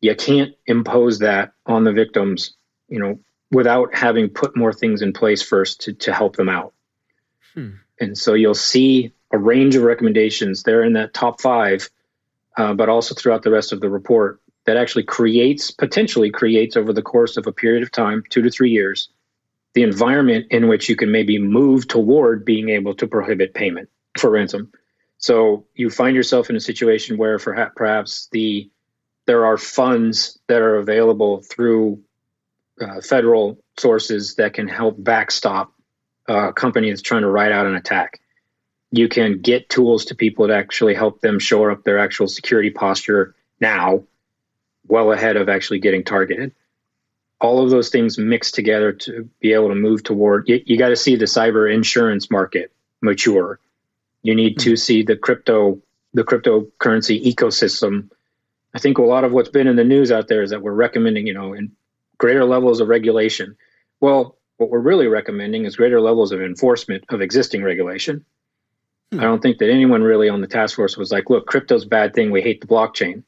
you 0.00 0.14
can't 0.14 0.54
impose 0.66 1.18
that 1.18 1.50
on 1.66 1.82
the 1.82 1.92
victims, 1.92 2.54
you 2.88 3.00
know, 3.00 3.18
without 3.50 3.92
having 3.92 4.28
put 4.28 4.56
more 4.56 4.72
things 4.72 5.02
in 5.02 5.12
place 5.12 5.42
first 5.42 5.80
to, 5.80 5.94
to 5.94 6.14
help 6.14 6.36
them 6.36 6.48
out. 6.48 6.74
Hmm. 7.54 7.70
And 7.98 8.16
so 8.16 8.34
you'll 8.34 8.54
see 8.54 9.12
a 9.32 9.38
range 9.38 9.74
of 9.76 9.82
recommendations 9.82 10.62
there 10.62 10.82
in 10.82 10.92
that 10.94 11.14
top 11.14 11.40
five, 11.40 11.88
uh, 12.56 12.74
but 12.74 12.88
also 12.88 13.14
throughout 13.14 13.42
the 13.42 13.50
rest 13.50 13.72
of 13.72 13.80
the 13.80 13.88
report 13.88 14.40
that 14.64 14.76
actually 14.76 15.04
creates, 15.04 15.70
potentially 15.70 16.30
creates 16.30 16.76
over 16.76 16.92
the 16.92 17.02
course 17.02 17.36
of 17.36 17.46
a 17.46 17.52
period 17.52 17.82
of 17.82 17.90
time, 17.90 18.22
two 18.28 18.42
to 18.42 18.50
three 18.50 18.70
years, 18.70 19.08
the 19.74 19.82
environment 19.82 20.46
in 20.50 20.68
which 20.68 20.88
you 20.88 20.96
can 20.96 21.10
maybe 21.10 21.38
move 21.38 21.88
toward 21.88 22.44
being 22.44 22.68
able 22.68 22.94
to 22.94 23.06
prohibit 23.06 23.54
payment 23.54 23.88
for 24.18 24.30
ransom. 24.30 24.70
So 25.18 25.66
you 25.74 25.88
find 25.88 26.14
yourself 26.14 26.50
in 26.50 26.56
a 26.56 26.60
situation 26.60 27.16
where 27.16 27.38
perhaps 27.38 28.28
the 28.32 28.70
there 29.26 29.46
are 29.46 29.56
funds 29.56 30.38
that 30.48 30.62
are 30.62 30.76
available 30.76 31.42
through 31.42 32.02
uh, 32.80 33.00
federal 33.00 33.62
sources 33.78 34.34
that 34.34 34.54
can 34.54 34.66
help 34.66 34.96
backstop 34.98 35.72
a 36.26 36.52
company 36.52 36.90
that's 36.90 37.02
trying 37.02 37.22
to 37.22 37.28
ride 37.28 37.52
out 37.52 37.66
an 37.66 37.76
attack. 37.76 38.20
You 38.94 39.08
can 39.08 39.40
get 39.40 39.70
tools 39.70 40.04
to 40.06 40.14
people 40.14 40.46
to 40.46 40.54
actually 40.54 40.94
help 40.94 41.22
them 41.22 41.38
shore 41.38 41.70
up 41.70 41.82
their 41.82 41.98
actual 41.98 42.28
security 42.28 42.70
posture 42.70 43.34
now, 43.58 44.04
well 44.86 45.12
ahead 45.12 45.36
of 45.36 45.48
actually 45.48 45.78
getting 45.78 46.04
targeted. 46.04 46.52
All 47.40 47.64
of 47.64 47.70
those 47.70 47.88
things 47.88 48.18
mixed 48.18 48.54
together 48.54 48.92
to 48.92 49.30
be 49.40 49.54
able 49.54 49.70
to 49.70 49.74
move 49.74 50.04
toward 50.04 50.46
you, 50.48 50.62
you 50.66 50.76
got 50.76 50.90
to 50.90 50.96
see 50.96 51.16
the 51.16 51.24
cyber 51.24 51.72
insurance 51.72 52.30
market 52.30 52.70
mature. 53.00 53.58
You 54.22 54.34
need 54.34 54.58
to 54.60 54.76
see 54.76 55.02
the 55.02 55.16
crypto 55.16 55.80
the 56.14 56.22
cryptocurrency 56.22 57.24
ecosystem. 57.24 58.10
I 58.74 58.78
think 58.78 58.98
a 58.98 59.02
lot 59.02 59.24
of 59.24 59.32
what's 59.32 59.48
been 59.48 59.66
in 59.66 59.76
the 59.76 59.84
news 59.84 60.12
out 60.12 60.28
there 60.28 60.42
is 60.42 60.50
that 60.50 60.62
we're 60.62 60.72
recommending 60.72 61.26
you 61.26 61.34
know 61.34 61.54
in 61.54 61.72
greater 62.18 62.44
levels 62.44 62.80
of 62.80 62.88
regulation. 62.88 63.56
Well 64.00 64.36
what 64.58 64.68
we're 64.68 64.80
really 64.80 65.08
recommending 65.08 65.64
is 65.64 65.76
greater 65.76 66.00
levels 66.00 66.30
of 66.30 66.42
enforcement 66.42 67.04
of 67.08 67.22
existing 67.22 67.64
regulation 67.64 68.26
i 69.12 69.22
don't 69.22 69.42
think 69.42 69.58
that 69.58 69.70
anyone 69.70 70.02
really 70.02 70.28
on 70.28 70.40
the 70.40 70.46
task 70.46 70.76
force 70.76 70.96
was 70.96 71.12
like 71.12 71.30
look 71.30 71.46
crypto's 71.46 71.84
a 71.84 71.88
bad 71.88 72.14
thing 72.14 72.30
we 72.30 72.42
hate 72.42 72.60
the 72.60 72.66
blockchain 72.66 73.22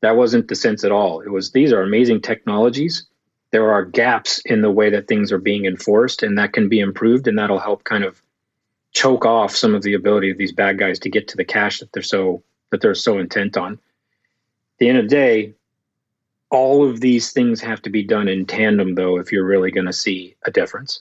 that 0.00 0.16
wasn't 0.16 0.48
the 0.48 0.54
sense 0.54 0.84
at 0.84 0.92
all 0.92 1.20
it 1.20 1.30
was 1.30 1.52
these 1.52 1.72
are 1.72 1.82
amazing 1.82 2.20
technologies 2.20 3.06
there 3.50 3.72
are 3.72 3.84
gaps 3.84 4.40
in 4.44 4.62
the 4.62 4.70
way 4.70 4.90
that 4.90 5.08
things 5.08 5.32
are 5.32 5.38
being 5.38 5.64
enforced, 5.64 6.22
and 6.22 6.38
that 6.38 6.52
can 6.52 6.68
be 6.68 6.80
improved, 6.80 7.26
and 7.26 7.38
that'll 7.38 7.58
help 7.58 7.84
kind 7.84 8.04
of 8.04 8.22
choke 8.92 9.24
off 9.24 9.54
some 9.54 9.74
of 9.74 9.82
the 9.82 9.94
ability 9.94 10.30
of 10.30 10.38
these 10.38 10.52
bad 10.52 10.78
guys 10.78 10.98
to 11.00 11.10
get 11.10 11.28
to 11.28 11.36
the 11.36 11.44
cash 11.44 11.80
that 11.80 11.92
they're 11.92 12.02
so 12.02 12.42
that 12.70 12.80
they're 12.80 12.94
so 12.94 13.18
intent 13.18 13.56
on. 13.56 13.72
At 13.74 13.78
the 14.78 14.88
end 14.88 14.98
of 14.98 15.04
the 15.04 15.16
day, 15.16 15.54
all 16.50 16.88
of 16.88 17.00
these 17.00 17.32
things 17.32 17.60
have 17.60 17.82
to 17.82 17.90
be 17.90 18.04
done 18.04 18.28
in 18.28 18.46
tandem, 18.46 18.94
though, 18.94 19.18
if 19.18 19.32
you're 19.32 19.44
really 19.44 19.72
going 19.72 19.86
to 19.86 19.92
see 19.92 20.36
a 20.44 20.50
difference. 20.50 21.00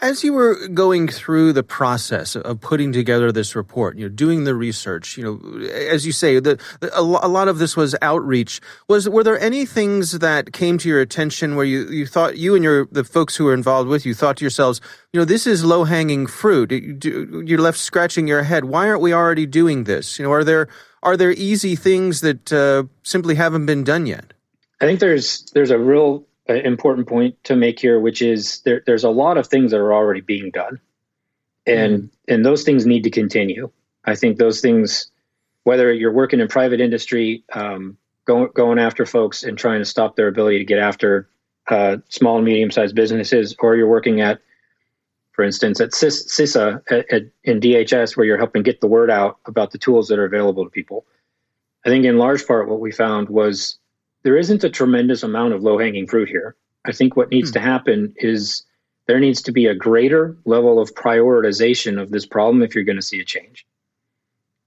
As 0.00 0.22
you 0.22 0.32
were 0.32 0.68
going 0.68 1.08
through 1.08 1.52
the 1.52 1.64
process 1.64 2.36
of 2.36 2.60
putting 2.60 2.92
together 2.92 3.32
this 3.32 3.56
report, 3.56 3.98
you 3.98 4.04
know, 4.04 4.14
doing 4.14 4.44
the 4.44 4.54
research, 4.54 5.16
you 5.16 5.24
know, 5.24 5.66
as 5.68 6.06
you 6.06 6.12
say, 6.12 6.38
the, 6.38 6.60
a, 6.92 7.02
lot 7.02 7.48
of 7.48 7.58
this 7.58 7.76
was 7.76 7.96
outreach. 8.00 8.60
Was 8.88 9.08
were 9.08 9.24
there 9.24 9.40
any 9.40 9.66
things 9.66 10.12
that 10.20 10.52
came 10.52 10.78
to 10.78 10.88
your 10.88 11.00
attention 11.00 11.56
where 11.56 11.64
you, 11.64 11.88
you 11.88 12.06
thought 12.06 12.38
you 12.38 12.54
and 12.54 12.62
your 12.62 12.86
the 12.92 13.02
folks 13.02 13.34
who 13.34 13.46
were 13.46 13.54
involved 13.54 13.88
with 13.88 14.06
you 14.06 14.14
thought 14.14 14.36
to 14.36 14.44
yourselves, 14.44 14.80
you 15.12 15.18
know, 15.18 15.24
this 15.24 15.48
is 15.48 15.64
low 15.64 15.82
hanging 15.82 16.28
fruit. 16.28 16.70
You're 16.70 17.60
left 17.60 17.78
scratching 17.78 18.28
your 18.28 18.44
head. 18.44 18.66
Why 18.66 18.88
aren't 18.88 19.02
we 19.02 19.12
already 19.12 19.46
doing 19.46 19.82
this? 19.84 20.16
You 20.18 20.26
know, 20.26 20.32
are 20.32 20.44
there 20.44 20.68
are 21.02 21.16
there 21.16 21.32
easy 21.32 21.74
things 21.74 22.20
that 22.20 22.52
uh, 22.52 22.84
simply 23.02 23.34
haven't 23.34 23.66
been 23.66 23.82
done 23.82 24.06
yet? 24.06 24.32
I 24.80 24.84
think 24.84 25.00
there's 25.00 25.42
there's 25.54 25.72
a 25.72 25.78
real 25.78 26.27
important 26.48 27.08
point 27.08 27.42
to 27.44 27.56
make 27.56 27.78
here, 27.78 28.00
which 28.00 28.22
is 28.22 28.60
there, 28.62 28.82
there's 28.86 29.04
a 29.04 29.10
lot 29.10 29.36
of 29.36 29.46
things 29.46 29.70
that 29.72 29.78
are 29.78 29.92
already 29.92 30.20
being 30.20 30.50
done, 30.50 30.80
and 31.66 32.02
mm. 32.02 32.10
and 32.26 32.44
those 32.44 32.64
things 32.64 32.86
need 32.86 33.04
to 33.04 33.10
continue. 33.10 33.70
I 34.04 34.14
think 34.14 34.38
those 34.38 34.60
things, 34.60 35.10
whether 35.64 35.92
you're 35.92 36.12
working 36.12 36.40
in 36.40 36.48
private 36.48 36.80
industry, 36.80 37.44
um, 37.52 37.98
going 38.24 38.50
going 38.54 38.78
after 38.78 39.04
folks 39.04 39.42
and 39.42 39.58
trying 39.58 39.80
to 39.80 39.84
stop 39.84 40.16
their 40.16 40.28
ability 40.28 40.58
to 40.58 40.64
get 40.64 40.78
after 40.78 41.28
uh, 41.68 41.98
small 42.08 42.36
and 42.36 42.44
medium 42.44 42.70
sized 42.70 42.94
businesses, 42.94 43.54
or 43.58 43.76
you're 43.76 43.88
working 43.88 44.20
at, 44.20 44.40
for 45.32 45.44
instance, 45.44 45.80
at 45.80 45.90
CISA 45.90 46.82
at, 46.90 47.12
at, 47.12 47.22
in 47.44 47.60
DHS, 47.60 48.16
where 48.16 48.24
you're 48.24 48.38
helping 48.38 48.62
get 48.62 48.80
the 48.80 48.86
word 48.86 49.10
out 49.10 49.38
about 49.44 49.70
the 49.70 49.78
tools 49.78 50.08
that 50.08 50.18
are 50.18 50.24
available 50.24 50.64
to 50.64 50.70
people. 50.70 51.04
I 51.84 51.90
think 51.90 52.04
in 52.04 52.18
large 52.18 52.46
part 52.46 52.68
what 52.68 52.80
we 52.80 52.90
found 52.90 53.28
was 53.28 53.78
there 54.22 54.36
isn't 54.36 54.64
a 54.64 54.70
tremendous 54.70 55.22
amount 55.22 55.54
of 55.54 55.62
low 55.62 55.78
hanging 55.78 56.06
fruit 56.06 56.28
here. 56.28 56.56
I 56.84 56.92
think 56.92 57.16
what 57.16 57.30
needs 57.30 57.50
hmm. 57.50 57.54
to 57.54 57.60
happen 57.60 58.14
is 58.16 58.64
there 59.06 59.20
needs 59.20 59.42
to 59.42 59.52
be 59.52 59.66
a 59.66 59.74
greater 59.74 60.36
level 60.44 60.80
of 60.80 60.94
prioritization 60.94 62.00
of 62.00 62.10
this 62.10 62.26
problem 62.26 62.62
if 62.62 62.74
you're 62.74 62.84
going 62.84 62.96
to 62.96 63.02
see 63.02 63.20
a 63.20 63.24
change. 63.24 63.66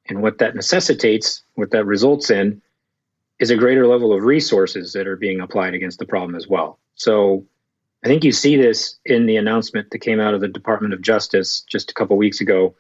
And 0.10 0.22
what 0.22 0.40
that 0.40 0.56
necessitates, 0.56 1.44
what 1.54 1.72
that 1.72 1.86
results 1.86 2.32
in, 2.32 2.62
is 3.40 3.52
a 3.52 3.58
greater 3.58 3.88
level 3.88 4.14
of 4.14 4.24
resources 4.24 4.94
that 4.94 5.08
are 5.08 5.16
being 5.16 5.42
applied 5.42 5.74
against 5.74 6.00
the 6.00 6.06
problem 6.06 6.36
as 6.36 6.48
well. 6.48 6.80
So 6.96 7.46
I 8.04 8.08
think 8.08 8.24
you 8.24 8.32
see 8.32 8.58
this 8.58 8.98
in 9.06 9.26
the 9.26 9.38
announcement 9.38 9.92
that 9.92 10.00
came 10.00 10.20
out 10.20 10.34
of 10.34 10.42
the 10.42 10.48
Department 10.48 10.94
of 10.94 11.02
Justice 11.02 11.62
just 11.62 11.92
a 11.92 11.94
couple 11.94 12.18
weeks 12.18 12.42
ago, 12.42 12.76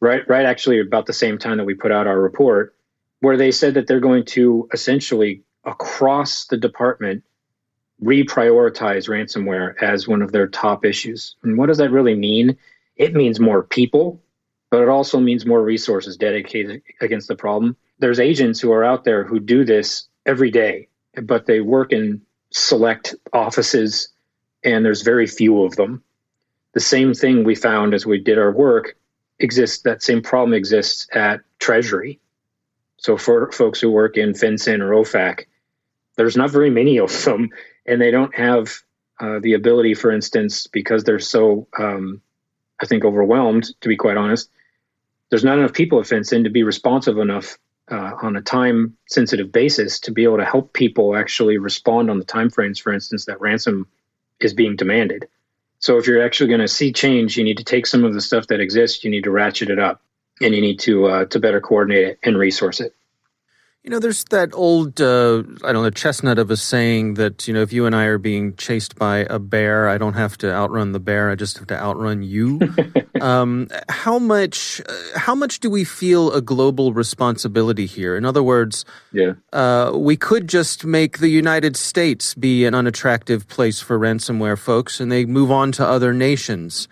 right 0.00 0.28
right 0.28 0.46
actually 0.46 0.80
about 0.80 1.06
the 1.06 1.12
same 1.12 1.38
time 1.38 1.58
that 1.58 1.64
we 1.64 1.74
put 1.74 1.92
out 1.92 2.06
our 2.06 2.20
report, 2.20 2.76
where 3.20 3.36
they 3.36 3.50
said 3.50 3.74
that 3.74 3.86
they're 3.86 4.00
going 4.00 4.24
to 4.26 4.68
essentially 4.72 5.42
across 5.64 6.46
the 6.46 6.56
department 6.56 7.24
reprioritize 8.02 9.08
ransomware 9.08 9.80
as 9.80 10.08
one 10.08 10.22
of 10.22 10.32
their 10.32 10.48
top 10.48 10.84
issues. 10.84 11.36
And 11.42 11.56
what 11.56 11.66
does 11.66 11.78
that 11.78 11.90
really 11.90 12.16
mean? 12.16 12.56
It 12.96 13.14
means 13.14 13.38
more 13.38 13.62
people, 13.62 14.20
but 14.70 14.82
it 14.82 14.88
also 14.88 15.20
means 15.20 15.46
more 15.46 15.62
resources 15.62 16.16
dedicated 16.16 16.82
against 17.00 17.28
the 17.28 17.36
problem. 17.36 17.76
There's 17.98 18.18
agents 18.18 18.60
who 18.60 18.72
are 18.72 18.84
out 18.84 19.04
there 19.04 19.24
who 19.24 19.38
do 19.38 19.64
this 19.64 20.08
every 20.26 20.50
day, 20.50 20.88
but 21.22 21.46
they 21.46 21.60
work 21.60 21.92
in 21.92 22.22
select 22.50 23.14
offices 23.32 24.08
and 24.64 24.84
there's 24.84 25.02
very 25.02 25.26
few 25.26 25.62
of 25.62 25.76
them. 25.76 26.02
The 26.74 26.80
same 26.80 27.14
thing 27.14 27.44
we 27.44 27.54
found 27.54 27.94
as 27.94 28.06
we 28.06 28.18
did 28.18 28.38
our 28.38 28.52
work 28.52 28.96
exists 29.38 29.82
that 29.82 30.02
same 30.02 30.22
problem 30.22 30.54
exists 30.54 31.06
at 31.12 31.40
Treasury. 31.58 32.20
So 32.96 33.16
for 33.16 33.50
folks 33.50 33.80
who 33.80 33.90
work 33.90 34.16
in 34.16 34.32
FinCEN 34.32 34.80
or 34.80 34.90
OFAC, 34.90 35.46
there's 36.16 36.36
not 36.36 36.50
very 36.50 36.70
many 36.70 36.98
of 36.98 37.24
them, 37.24 37.50
and 37.86 38.00
they 38.00 38.10
don't 38.10 38.34
have 38.34 38.72
uh, 39.20 39.38
the 39.40 39.54
ability, 39.54 39.94
for 39.94 40.10
instance, 40.10 40.66
because 40.66 41.04
they're 41.04 41.18
so, 41.18 41.68
um, 41.78 42.20
I 42.80 42.86
think, 42.86 43.04
overwhelmed. 43.04 43.68
To 43.80 43.88
be 43.88 43.96
quite 43.96 44.16
honest, 44.16 44.50
there's 45.30 45.44
not 45.44 45.58
enough 45.58 45.72
people 45.72 46.00
at 46.00 46.06
FinCEN 46.06 46.44
to 46.44 46.50
be 46.50 46.62
responsive 46.62 47.18
enough 47.18 47.58
uh, 47.90 48.12
on 48.22 48.36
a 48.36 48.42
time 48.42 48.96
sensitive 49.08 49.52
basis 49.52 50.00
to 50.00 50.12
be 50.12 50.24
able 50.24 50.38
to 50.38 50.44
help 50.44 50.72
people 50.72 51.16
actually 51.16 51.58
respond 51.58 52.10
on 52.10 52.18
the 52.18 52.24
timeframes, 52.24 52.80
for 52.80 52.92
instance, 52.92 53.26
that 53.26 53.40
ransom 53.40 53.86
is 54.40 54.54
being 54.54 54.76
demanded. 54.76 55.28
So 55.78 55.98
if 55.98 56.06
you're 56.06 56.24
actually 56.24 56.48
going 56.48 56.60
to 56.60 56.68
see 56.68 56.92
change, 56.92 57.36
you 57.36 57.44
need 57.44 57.58
to 57.58 57.64
take 57.64 57.86
some 57.86 58.04
of 58.04 58.14
the 58.14 58.20
stuff 58.20 58.46
that 58.48 58.60
exists, 58.60 59.02
you 59.02 59.10
need 59.10 59.24
to 59.24 59.30
ratchet 59.30 59.68
it 59.68 59.78
up, 59.78 60.00
and 60.40 60.54
you 60.54 60.60
need 60.60 60.78
to 60.80 61.06
uh, 61.06 61.24
to 61.26 61.40
better 61.40 61.60
coordinate 61.60 62.06
it 62.06 62.18
and 62.22 62.38
resource 62.38 62.80
it. 62.80 62.94
You 63.84 63.90
know, 63.90 63.98
there's 63.98 64.22
that 64.26 64.54
old, 64.54 65.00
uh, 65.00 65.42
I 65.64 65.72
don't 65.72 65.82
know, 65.82 65.90
chestnut 65.90 66.38
of 66.38 66.52
a 66.52 66.56
saying 66.56 67.14
that, 67.14 67.48
you 67.48 67.54
know, 67.54 67.62
if 67.62 67.72
you 67.72 67.84
and 67.84 67.96
I 67.96 68.04
are 68.04 68.18
being 68.18 68.54
chased 68.54 68.94
by 68.94 69.26
a 69.28 69.40
bear, 69.40 69.88
I 69.88 69.98
don't 69.98 70.12
have 70.12 70.38
to 70.38 70.52
outrun 70.52 70.92
the 70.92 71.00
bear, 71.00 71.30
I 71.30 71.34
just 71.34 71.58
have 71.58 71.66
to 71.66 71.76
outrun 71.76 72.22
you. 72.22 72.60
um, 73.20 73.66
how 73.88 74.20
much, 74.20 74.80
uh, 74.88 75.18
how 75.18 75.34
much 75.34 75.58
do 75.58 75.68
we 75.68 75.82
feel 75.82 76.30
a 76.30 76.40
global 76.40 76.92
responsibility 76.92 77.86
here? 77.86 78.16
In 78.16 78.24
other 78.24 78.42
words, 78.42 78.84
yeah. 79.10 79.32
Uh, 79.52 79.90
we 79.96 80.16
could 80.16 80.48
just 80.48 80.84
make 80.84 81.18
the 81.18 81.30
United 81.30 81.76
States 81.76 82.34
be 82.34 82.64
an 82.64 82.76
unattractive 82.76 83.48
place 83.48 83.80
for 83.80 83.98
ransomware 83.98 84.56
folks 84.56 85.00
and 85.00 85.10
they 85.10 85.24
move 85.24 85.50
on 85.50 85.72
to 85.72 85.84
other 85.84 86.12
nations. 86.12 86.86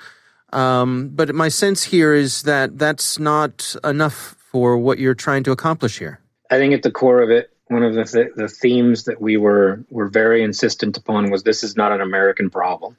Um, 0.52 1.10
but 1.10 1.32
my 1.36 1.50
sense 1.50 1.84
here 1.84 2.14
is 2.14 2.42
that 2.42 2.80
that's 2.80 3.20
not 3.20 3.76
enough 3.84 4.34
for 4.50 4.76
what 4.76 4.98
you're 4.98 5.14
trying 5.14 5.44
to 5.44 5.52
accomplish 5.52 6.00
here. 6.00 6.20
I 6.50 6.58
think 6.58 6.74
at 6.74 6.82
the 6.82 6.90
core 6.90 7.22
of 7.22 7.30
it, 7.30 7.50
one 7.68 7.84
of 7.84 7.94
the 7.94 8.04
th- 8.04 8.34
the 8.34 8.48
themes 8.48 9.04
that 9.04 9.20
we 9.20 9.36
were 9.36 9.84
were 9.90 10.08
very 10.08 10.42
insistent 10.42 10.96
upon 10.96 11.30
was 11.30 11.44
this 11.44 11.62
is 11.62 11.76
not 11.76 11.92
an 11.92 12.00
American 12.00 12.50
problem. 12.50 12.96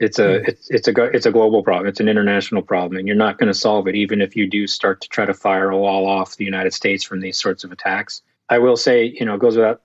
It's 0.00 0.18
a 0.18 0.40
mm. 0.40 0.48
it's 0.48 0.68
it's 0.70 0.88
a 0.88 1.02
it's 1.04 1.26
a 1.26 1.30
global 1.30 1.62
problem. 1.62 1.86
It's 1.86 2.00
an 2.00 2.08
international 2.08 2.62
problem, 2.62 2.98
and 2.98 3.06
you're 3.06 3.16
not 3.16 3.38
going 3.38 3.46
to 3.46 3.58
solve 3.58 3.86
it 3.86 3.94
even 3.94 4.20
if 4.20 4.34
you 4.34 4.48
do 4.50 4.66
start 4.66 5.00
to 5.02 5.08
try 5.08 5.24
to 5.24 5.34
fire 5.34 5.70
a 5.70 5.78
wall 5.78 6.06
off 6.06 6.36
the 6.36 6.44
United 6.44 6.74
States 6.74 7.04
from 7.04 7.20
these 7.20 7.40
sorts 7.40 7.62
of 7.62 7.70
attacks. 7.70 8.22
I 8.48 8.58
will 8.58 8.76
say, 8.76 9.04
you 9.04 9.24
know, 9.24 9.34
it 9.34 9.40
goes 9.40 9.56
without 9.56 9.82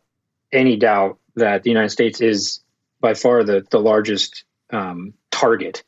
any 0.52 0.76
doubt 0.76 1.20
that 1.36 1.62
the 1.62 1.70
United 1.70 1.90
States 1.90 2.22
is 2.22 2.62
by 3.00 3.14
far 3.14 3.44
the 3.44 3.66
the 3.70 3.80
largest 3.80 4.46
um, 4.72 5.14
target, 5.30 5.84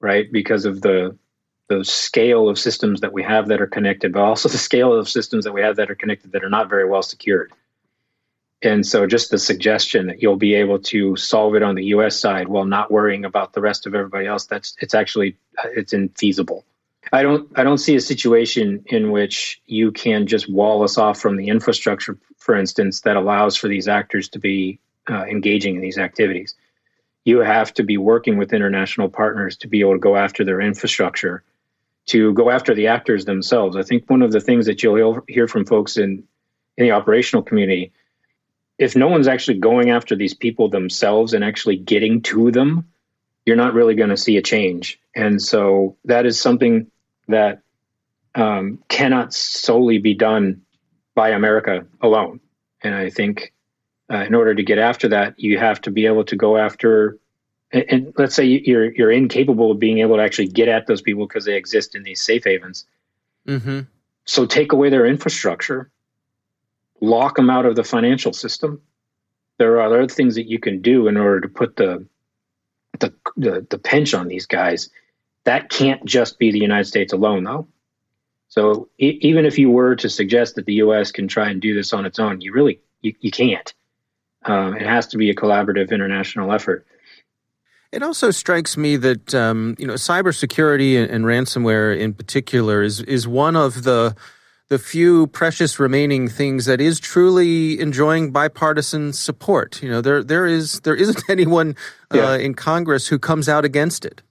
right? 0.00 0.30
Because 0.30 0.66
of 0.66 0.82
the 0.82 1.16
the 1.70 1.84
scale 1.84 2.48
of 2.48 2.58
systems 2.58 3.00
that 3.00 3.12
we 3.12 3.22
have 3.22 3.48
that 3.48 3.62
are 3.62 3.66
connected, 3.66 4.12
but 4.12 4.22
also 4.22 4.48
the 4.50 4.58
scale 4.58 4.92
of 4.92 5.08
systems 5.08 5.44
that 5.44 5.52
we 5.52 5.62
have 5.62 5.76
that 5.76 5.90
are 5.90 5.94
connected 5.94 6.32
that 6.32 6.44
are 6.44 6.50
not 6.50 6.68
very 6.68 6.86
well 6.86 7.02
secured. 7.02 7.52
And 8.62 8.84
so, 8.84 9.06
just 9.06 9.30
the 9.30 9.38
suggestion 9.38 10.08
that 10.08 10.20
you'll 10.20 10.36
be 10.36 10.54
able 10.56 10.80
to 10.80 11.16
solve 11.16 11.54
it 11.54 11.62
on 11.62 11.76
the 11.76 11.84
U.S. 11.96 12.20
side 12.20 12.48
while 12.48 12.66
not 12.66 12.90
worrying 12.90 13.24
about 13.24 13.54
the 13.54 13.62
rest 13.62 13.86
of 13.86 13.94
everybody 13.94 14.26
else 14.26 14.44
that's 14.44 14.76
it's 14.80 14.92
actually 14.94 15.38
it's 15.64 15.94
infeasible. 15.94 16.64
I 17.10 17.22
don't 17.22 17.50
I 17.56 17.64
don't 17.64 17.78
see 17.78 17.96
a 17.96 18.00
situation 18.00 18.84
in 18.86 19.12
which 19.12 19.62
you 19.64 19.92
can 19.92 20.26
just 20.26 20.50
wall 20.50 20.82
us 20.82 20.98
off 20.98 21.18
from 21.18 21.36
the 21.36 21.48
infrastructure, 21.48 22.18
for 22.36 22.54
instance, 22.54 23.00
that 23.02 23.16
allows 23.16 23.56
for 23.56 23.68
these 23.68 23.88
actors 23.88 24.28
to 24.30 24.38
be 24.38 24.78
uh, 25.08 25.24
engaging 25.24 25.76
in 25.76 25.80
these 25.80 25.96
activities. 25.96 26.54
You 27.24 27.38
have 27.38 27.72
to 27.74 27.82
be 27.82 27.96
working 27.96 28.36
with 28.36 28.52
international 28.52 29.08
partners 29.08 29.56
to 29.58 29.68
be 29.68 29.80
able 29.80 29.94
to 29.94 29.98
go 29.98 30.16
after 30.16 30.44
their 30.44 30.60
infrastructure 30.60 31.42
to 32.06 32.32
go 32.32 32.50
after 32.50 32.74
the 32.74 32.88
actors 32.88 33.24
themselves. 33.24 33.76
I 33.76 33.82
think 33.82 34.08
one 34.08 34.22
of 34.22 34.32
the 34.32 34.40
things 34.40 34.66
that 34.66 34.82
you'll 34.82 35.20
hear 35.28 35.46
from 35.46 35.66
folks 35.66 35.96
in, 35.96 36.24
in 36.76 36.84
the 36.84 36.90
operational 36.92 37.42
community, 37.42 37.92
if 38.78 38.96
no 38.96 39.08
one's 39.08 39.28
actually 39.28 39.58
going 39.58 39.90
after 39.90 40.16
these 40.16 40.34
people 40.34 40.68
themselves 40.68 41.34
and 41.34 41.44
actually 41.44 41.76
getting 41.76 42.22
to 42.22 42.50
them, 42.50 42.88
you're 43.46 43.56
not 43.56 43.74
really 43.74 43.94
going 43.94 44.10
to 44.10 44.16
see 44.16 44.36
a 44.36 44.42
change. 44.42 45.00
And 45.14 45.40
so 45.40 45.96
that 46.04 46.26
is 46.26 46.40
something 46.40 46.90
that 47.28 47.62
um, 48.34 48.82
cannot 48.88 49.32
solely 49.34 49.98
be 49.98 50.14
done 50.14 50.62
by 51.14 51.30
America 51.30 51.86
alone. 52.00 52.40
And 52.82 52.94
I 52.94 53.10
think 53.10 53.52
uh, 54.10 54.24
in 54.24 54.34
order 54.34 54.54
to 54.54 54.62
get 54.62 54.78
after 54.78 55.08
that, 55.08 55.38
you 55.38 55.58
have 55.58 55.80
to 55.82 55.90
be 55.90 56.06
able 56.06 56.24
to 56.24 56.36
go 56.36 56.56
after 56.56 57.18
and, 57.72 57.84
and 57.88 58.14
let's 58.16 58.34
say 58.34 58.44
you're 58.44 58.92
you're 58.92 59.10
incapable 59.10 59.70
of 59.70 59.78
being 59.78 59.98
able 59.98 60.16
to 60.16 60.22
actually 60.22 60.48
get 60.48 60.68
at 60.68 60.86
those 60.86 61.02
people 61.02 61.26
because 61.26 61.44
they 61.44 61.56
exist 61.56 61.94
in 61.94 62.02
these 62.02 62.22
safe 62.22 62.44
havens. 62.44 62.84
Mm-hmm. 63.46 63.80
So 64.24 64.46
take 64.46 64.72
away 64.72 64.90
their 64.90 65.06
infrastructure, 65.06 65.90
lock 67.00 67.36
them 67.36 67.50
out 67.50 67.66
of 67.66 67.76
the 67.76 67.84
financial 67.84 68.32
system. 68.32 68.82
There 69.58 69.74
are 69.74 69.82
other 69.82 70.08
things 70.08 70.36
that 70.36 70.48
you 70.48 70.58
can 70.58 70.80
do 70.80 71.06
in 71.08 71.16
order 71.16 71.40
to 71.40 71.48
put 71.48 71.76
the 71.76 72.06
the 72.98 73.14
the, 73.36 73.66
the 73.68 73.78
pinch 73.78 74.14
on 74.14 74.28
these 74.28 74.46
guys. 74.46 74.90
That 75.44 75.70
can't 75.70 76.04
just 76.04 76.38
be 76.38 76.50
the 76.50 76.58
United 76.58 76.84
States 76.84 77.12
alone, 77.12 77.44
though. 77.44 77.66
So 78.48 78.88
e- 78.98 79.18
even 79.22 79.46
if 79.46 79.58
you 79.58 79.70
were 79.70 79.96
to 79.96 80.10
suggest 80.10 80.56
that 80.56 80.66
the 80.66 80.74
U.S. 80.74 81.12
can 81.12 81.28
try 81.28 81.48
and 81.48 81.60
do 81.60 81.74
this 81.74 81.92
on 81.92 82.04
its 82.04 82.18
own, 82.18 82.40
you 82.40 82.52
really 82.52 82.80
you, 83.00 83.14
you 83.20 83.30
can't. 83.30 83.72
Um, 84.44 84.76
it 84.76 84.86
has 84.86 85.06
to 85.08 85.18
be 85.18 85.30
a 85.30 85.34
collaborative 85.34 85.90
international 85.90 86.52
effort. 86.52 86.86
It 87.92 88.02
also 88.02 88.30
strikes 88.30 88.76
me 88.76 88.96
that 88.96 89.34
um, 89.34 89.74
you 89.78 89.86
know 89.86 89.94
cybersecurity 89.94 90.96
and, 90.96 91.10
and 91.10 91.24
ransomware 91.24 91.98
in 91.98 92.14
particular 92.14 92.82
is 92.82 93.00
is 93.02 93.26
one 93.26 93.56
of 93.56 93.82
the 93.82 94.14
the 94.68 94.78
few 94.78 95.26
precious 95.26 95.80
remaining 95.80 96.28
things 96.28 96.64
that 96.66 96.80
is 96.80 97.00
truly 97.00 97.80
enjoying 97.80 98.30
bipartisan 98.30 99.12
support. 99.12 99.82
You 99.82 99.90
know, 99.90 100.00
there 100.00 100.22
there 100.22 100.46
is 100.46 100.80
there 100.80 100.94
isn't 100.94 101.22
anyone 101.28 101.74
uh, 102.14 102.16
yeah. 102.16 102.36
in 102.36 102.54
Congress 102.54 103.08
who 103.08 103.18
comes 103.18 103.48
out 103.48 103.64
against 103.64 104.04
it. 104.04 104.22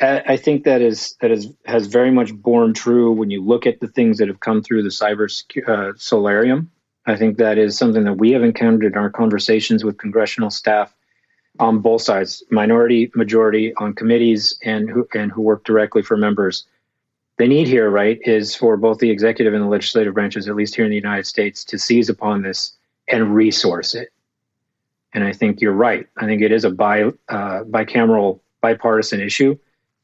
I 0.00 0.36
think 0.36 0.64
that 0.64 0.82
is 0.82 1.16
that 1.20 1.30
is 1.30 1.52
has 1.64 1.86
very 1.86 2.10
much 2.10 2.34
borne 2.34 2.74
true 2.74 3.12
when 3.12 3.30
you 3.30 3.42
look 3.42 3.66
at 3.66 3.80
the 3.80 3.88
things 3.88 4.18
that 4.18 4.28
have 4.28 4.40
come 4.40 4.62
through 4.62 4.82
the 4.82 4.90
cyber 4.90 5.28
uh, 5.66 5.92
solarium. 5.96 6.70
I 7.06 7.16
think 7.16 7.38
that 7.38 7.58
is 7.58 7.76
something 7.76 8.04
that 8.04 8.18
we 8.18 8.32
have 8.32 8.44
encountered 8.44 8.92
in 8.92 8.98
our 8.98 9.10
conversations 9.10 9.82
with 9.82 9.96
congressional 9.96 10.50
staff 10.50 10.94
on 11.60 11.78
both 11.78 12.02
sides, 12.02 12.42
minority, 12.50 13.12
majority, 13.14 13.72
on 13.76 13.94
committees, 13.94 14.58
and 14.64 14.90
who 14.90 15.06
and 15.14 15.30
who 15.30 15.42
work 15.42 15.62
directly 15.64 16.02
for 16.02 16.16
members 16.16 16.64
the 17.40 17.48
need 17.48 17.68
here, 17.68 17.88
right, 17.88 18.20
is 18.26 18.54
for 18.54 18.76
both 18.76 18.98
the 18.98 19.08
executive 19.08 19.54
and 19.54 19.62
the 19.62 19.68
legislative 19.68 20.12
branches, 20.12 20.46
at 20.46 20.54
least 20.54 20.74
here 20.74 20.84
in 20.84 20.90
the 20.90 20.96
United 20.96 21.26
States, 21.26 21.64
to 21.64 21.78
seize 21.78 22.10
upon 22.10 22.42
this 22.42 22.76
and 23.08 23.34
resource 23.34 23.94
it. 23.94 24.10
And 25.14 25.24
I 25.24 25.32
think 25.32 25.62
you're 25.62 25.72
right. 25.72 26.06
I 26.18 26.26
think 26.26 26.42
it 26.42 26.52
is 26.52 26.66
a 26.66 26.70
bi, 26.70 27.04
uh, 27.30 27.64
bicameral, 27.64 28.40
bipartisan 28.60 29.22
issue. 29.22 29.56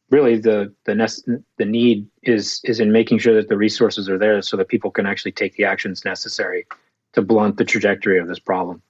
Really, 0.09 0.39
the 0.39 0.73
the 0.87 0.95
the 1.59 1.67
need 1.67 2.07
is 2.23 2.63
is 2.65 2.81
in 2.81 2.91
making 2.91 3.19
sure 3.19 3.35
that 3.35 3.51
the 3.51 3.59
resources 3.59 4.09
are 4.09 4.17
there 4.17 4.41
so 4.41 4.57
that 4.57 4.69
people 4.69 4.91
can 4.91 5.05
actually 5.05 5.33
take 5.33 5.57
the 5.57 5.65
actions 5.65 6.07
necessary 6.07 6.67
to 7.13 7.21
blunt 7.21 7.59
the 7.59 7.67
trajectory 7.67 8.19
of 8.19 8.29
this 8.29 8.39
problem. 8.39 8.81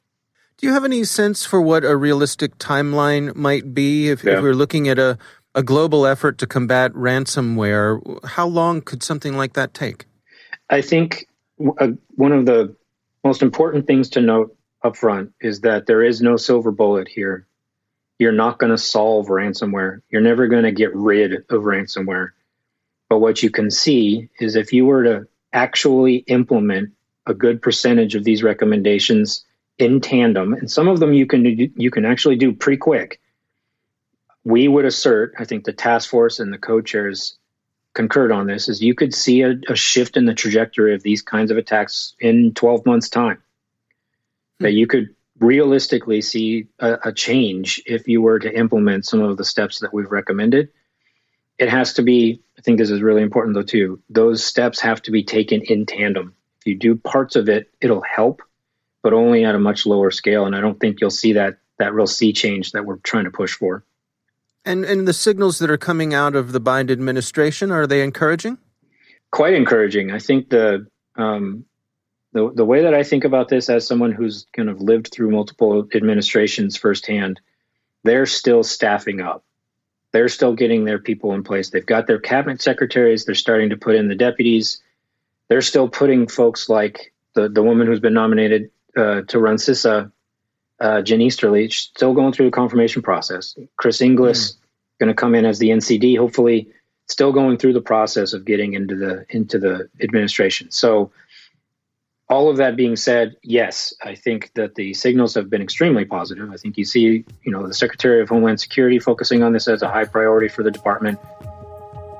Do 0.58 0.66
you 0.66 0.72
have 0.72 0.84
any 0.84 1.04
sense 1.04 1.44
for 1.44 1.60
what 1.60 1.84
a 1.84 1.96
realistic 1.96 2.56
timeline 2.58 3.34
might 3.34 3.74
be 3.74 4.08
if, 4.08 4.24
yeah. 4.24 4.34
if 4.34 4.42
we're 4.42 4.54
looking 4.54 4.88
at 4.88 4.98
a 4.98 5.18
a 5.56 5.62
global 5.62 6.06
effort 6.06 6.38
to 6.38 6.46
combat 6.46 6.92
ransomware. 6.92 8.24
How 8.24 8.46
long 8.46 8.82
could 8.82 9.02
something 9.02 9.36
like 9.36 9.54
that 9.54 9.72
take? 9.72 10.04
I 10.68 10.82
think 10.82 11.26
uh, 11.80 11.92
one 12.14 12.32
of 12.32 12.44
the 12.44 12.76
most 13.24 13.42
important 13.42 13.86
things 13.86 14.10
to 14.10 14.20
note 14.20 14.54
up 14.84 14.96
front 14.96 15.32
is 15.40 15.62
that 15.62 15.86
there 15.86 16.02
is 16.02 16.20
no 16.20 16.36
silver 16.36 16.70
bullet 16.70 17.08
here. 17.08 17.46
You're 18.18 18.32
not 18.32 18.58
going 18.58 18.70
to 18.70 18.78
solve 18.78 19.28
ransomware. 19.28 20.02
You're 20.10 20.20
never 20.20 20.46
going 20.46 20.64
to 20.64 20.72
get 20.72 20.94
rid 20.94 21.32
of 21.32 21.62
ransomware. 21.62 22.30
But 23.08 23.20
what 23.20 23.42
you 23.42 23.50
can 23.50 23.70
see 23.70 24.28
is 24.38 24.56
if 24.56 24.74
you 24.74 24.84
were 24.84 25.04
to 25.04 25.26
actually 25.54 26.16
implement 26.16 26.90
a 27.24 27.32
good 27.32 27.62
percentage 27.62 28.14
of 28.14 28.24
these 28.24 28.42
recommendations 28.42 29.45
in 29.78 30.00
tandem, 30.00 30.54
and 30.54 30.70
some 30.70 30.88
of 30.88 31.00
them 31.00 31.12
you 31.12 31.26
can 31.26 31.44
you 31.44 31.90
can 31.90 32.04
actually 32.04 32.36
do 32.36 32.52
pretty 32.52 32.78
quick 32.78 33.20
we 34.46 34.68
would 34.68 34.84
assert, 34.84 35.34
I 35.36 35.44
think 35.44 35.64
the 35.64 35.72
task 35.72 36.08
force 36.08 36.38
and 36.38 36.52
the 36.52 36.58
co-chairs 36.58 37.36
concurred 37.94 38.30
on 38.30 38.46
this, 38.46 38.68
is 38.68 38.80
you 38.80 38.94
could 38.94 39.12
see 39.12 39.42
a, 39.42 39.54
a 39.68 39.74
shift 39.74 40.16
in 40.16 40.24
the 40.24 40.34
trajectory 40.34 40.94
of 40.94 41.02
these 41.02 41.20
kinds 41.20 41.50
of 41.50 41.56
attacks 41.56 42.14
in 42.20 42.54
12 42.54 42.86
months' 42.86 43.08
time. 43.08 43.38
Mm-hmm. 43.38 44.64
That 44.64 44.72
you 44.74 44.86
could 44.86 45.16
realistically 45.40 46.22
see 46.22 46.68
a, 46.78 46.96
a, 47.06 47.12
change 47.12 47.82
if 47.86 48.06
you 48.06 48.22
were 48.22 48.38
to 48.38 48.56
implement 48.56 49.04
some 49.04 49.20
of 49.20 49.36
the 49.36 49.44
steps 49.44 49.80
that 49.80 49.92
we've 49.92 50.12
recommended. 50.12 50.68
It 51.58 51.68
has 51.68 51.94
to 51.94 52.02
be, 52.02 52.40
I 52.56 52.62
think 52.62 52.78
this 52.78 52.90
is 52.90 53.02
really 53.02 53.22
important 53.22 53.56
though, 53.56 53.62
too. 53.62 54.00
Those 54.08 54.44
steps 54.44 54.78
have 54.80 55.02
to 55.02 55.10
be 55.10 55.24
taken 55.24 55.60
in 55.62 55.86
tandem. 55.86 56.36
If 56.60 56.68
you 56.68 56.76
do 56.76 56.94
parts 56.94 57.34
of 57.34 57.48
it, 57.48 57.68
it'll 57.80 58.02
help, 58.02 58.42
but 59.06 59.12
only 59.12 59.44
at 59.44 59.54
a 59.54 59.58
much 59.60 59.86
lower 59.86 60.10
scale. 60.10 60.46
And 60.46 60.56
I 60.56 60.60
don't 60.60 60.80
think 60.80 61.00
you'll 61.00 61.10
see 61.10 61.34
that 61.34 61.58
that 61.78 61.94
real 61.94 62.08
sea 62.08 62.32
change 62.32 62.72
that 62.72 62.84
we're 62.84 62.96
trying 62.96 63.22
to 63.22 63.30
push 63.30 63.54
for. 63.54 63.84
And 64.64 64.84
and 64.84 65.06
the 65.06 65.12
signals 65.12 65.60
that 65.60 65.70
are 65.70 65.78
coming 65.78 66.12
out 66.12 66.34
of 66.34 66.50
the 66.50 66.60
Biden 66.60 66.90
administration 66.90 67.70
are 67.70 67.86
they 67.86 68.02
encouraging? 68.02 68.58
Quite 69.30 69.54
encouraging. 69.54 70.10
I 70.10 70.18
think 70.18 70.48
the 70.48 70.88
um, 71.14 71.66
the 72.32 72.50
the 72.52 72.64
way 72.64 72.82
that 72.82 72.94
I 72.94 73.04
think 73.04 73.22
about 73.22 73.48
this 73.48 73.70
as 73.70 73.86
someone 73.86 74.10
who's 74.10 74.48
kind 74.52 74.68
of 74.68 74.80
lived 74.80 75.12
through 75.12 75.30
multiple 75.30 75.86
administrations 75.94 76.76
firsthand, 76.76 77.40
they're 78.02 78.26
still 78.26 78.64
staffing 78.64 79.20
up. 79.20 79.44
They're 80.10 80.28
still 80.28 80.56
getting 80.56 80.84
their 80.84 80.98
people 80.98 81.32
in 81.32 81.44
place. 81.44 81.70
They've 81.70 81.86
got 81.86 82.08
their 82.08 82.18
cabinet 82.18 82.60
secretaries. 82.60 83.24
They're 83.24 83.36
starting 83.36 83.70
to 83.70 83.76
put 83.76 83.94
in 83.94 84.08
the 84.08 84.16
deputies. 84.16 84.82
They're 85.46 85.62
still 85.62 85.88
putting 85.88 86.26
folks 86.26 86.68
like 86.68 87.12
the 87.34 87.48
the 87.48 87.62
woman 87.62 87.86
who's 87.86 88.00
been 88.00 88.14
nominated 88.14 88.72
uh, 88.96 89.22
to 89.22 89.38
run 89.38 89.56
CISA 89.56 90.10
uh, 90.80 91.02
Jen 91.02 91.20
Easterly, 91.20 91.70
still 91.70 92.14
going 92.14 92.32
through 92.32 92.46
the 92.46 92.52
confirmation 92.52 93.02
process. 93.02 93.56
Chris 93.76 94.00
Inglis 94.00 94.52
mm. 94.52 94.56
going 95.00 95.08
to 95.08 95.14
come 95.14 95.34
in 95.34 95.44
as 95.44 95.58
the 95.58 95.70
NCD, 95.70 96.18
hopefully, 96.18 96.68
still 97.08 97.32
going 97.32 97.56
through 97.56 97.72
the 97.72 97.80
process 97.80 98.32
of 98.32 98.44
getting 98.44 98.74
into 98.74 98.96
the 98.96 99.24
into 99.30 99.58
the 99.58 99.88
administration. 100.02 100.70
So, 100.70 101.12
all 102.28 102.50
of 102.50 102.56
that 102.56 102.76
being 102.76 102.96
said, 102.96 103.36
yes, 103.42 103.94
I 104.04 104.16
think 104.16 104.50
that 104.54 104.74
the 104.74 104.92
signals 104.94 105.34
have 105.34 105.48
been 105.48 105.62
extremely 105.62 106.04
positive. 106.04 106.50
I 106.50 106.56
think 106.56 106.76
you 106.76 106.84
see, 106.84 107.24
you 107.42 107.52
know, 107.52 107.66
the 107.66 107.74
Secretary 107.74 108.20
of 108.20 108.28
Homeland 108.28 108.60
Security 108.60 108.98
focusing 108.98 109.42
on 109.42 109.52
this 109.52 109.68
as 109.68 109.82
a 109.82 109.88
high 109.88 110.04
priority 110.04 110.48
for 110.48 110.62
the 110.62 110.70
department. 110.70 111.18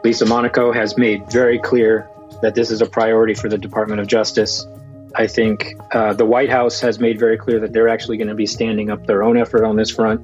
Lisa 0.04 0.24
Monaco 0.24 0.72
has 0.72 0.96
made 0.96 1.30
very 1.32 1.58
clear 1.58 2.08
that 2.40 2.54
this 2.54 2.70
is 2.70 2.80
a 2.80 2.86
priority 2.86 3.34
for 3.34 3.48
the 3.48 3.58
Department 3.58 4.00
of 4.00 4.06
Justice. 4.06 4.64
I 5.18 5.26
think 5.26 5.74
uh, 5.92 6.12
the 6.12 6.26
White 6.26 6.50
House 6.50 6.78
has 6.80 6.98
made 6.98 7.18
very 7.18 7.38
clear 7.38 7.58
that 7.60 7.72
they're 7.72 7.88
actually 7.88 8.18
going 8.18 8.28
to 8.28 8.34
be 8.34 8.46
standing 8.46 8.90
up 8.90 9.06
their 9.06 9.22
own 9.22 9.38
effort 9.38 9.64
on 9.64 9.76
this 9.76 9.90
front. 9.90 10.20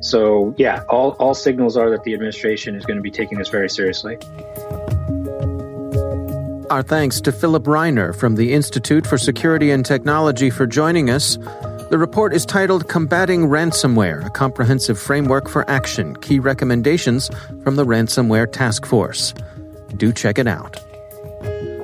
So, 0.00 0.54
yeah, 0.58 0.84
all, 0.90 1.12
all 1.12 1.34
signals 1.34 1.76
are 1.78 1.90
that 1.90 2.04
the 2.04 2.12
administration 2.12 2.76
is 2.76 2.84
going 2.84 2.98
to 2.98 3.02
be 3.02 3.10
taking 3.10 3.38
this 3.38 3.48
very 3.48 3.70
seriously. 3.70 4.18
Our 6.70 6.82
thanks 6.82 7.22
to 7.22 7.32
Philip 7.32 7.64
Reiner 7.64 8.14
from 8.14 8.36
the 8.36 8.52
Institute 8.52 9.06
for 9.06 9.16
Security 9.16 9.70
and 9.70 9.84
Technology 9.84 10.50
for 10.50 10.66
joining 10.66 11.08
us. 11.08 11.38
The 11.90 11.96
report 11.96 12.34
is 12.34 12.44
titled 12.44 12.86
Combating 12.86 13.48
Ransomware, 13.48 14.26
a 14.26 14.30
comprehensive 14.30 14.98
framework 14.98 15.48
for 15.48 15.68
action, 15.70 16.14
key 16.16 16.38
recommendations 16.38 17.30
from 17.64 17.76
the 17.76 17.86
Ransomware 17.86 18.52
Task 18.52 18.84
Force. 18.84 19.32
Do 19.96 20.12
check 20.12 20.38
it 20.38 20.46
out. 20.46 20.78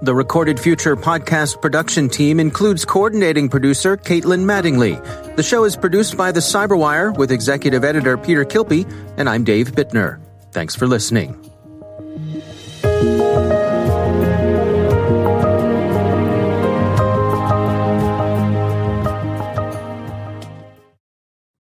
The 0.00 0.14
Recorded 0.14 0.60
Future 0.60 0.94
podcast 0.94 1.60
production 1.60 2.08
team 2.08 2.38
includes 2.38 2.84
coordinating 2.84 3.48
producer 3.48 3.96
Caitlin 3.96 4.44
Mattingly. 4.44 4.94
The 5.34 5.42
show 5.42 5.64
is 5.64 5.76
produced 5.76 6.16
by 6.16 6.30
The 6.30 6.38
Cyberwire 6.38 7.16
with 7.16 7.32
executive 7.32 7.82
editor 7.82 8.16
Peter 8.16 8.44
Kilpie, 8.44 8.88
and 9.16 9.28
I'm 9.28 9.42
Dave 9.42 9.72
Bittner. 9.72 10.20
Thanks 10.52 10.76
for 10.76 10.86
listening. 10.86 11.34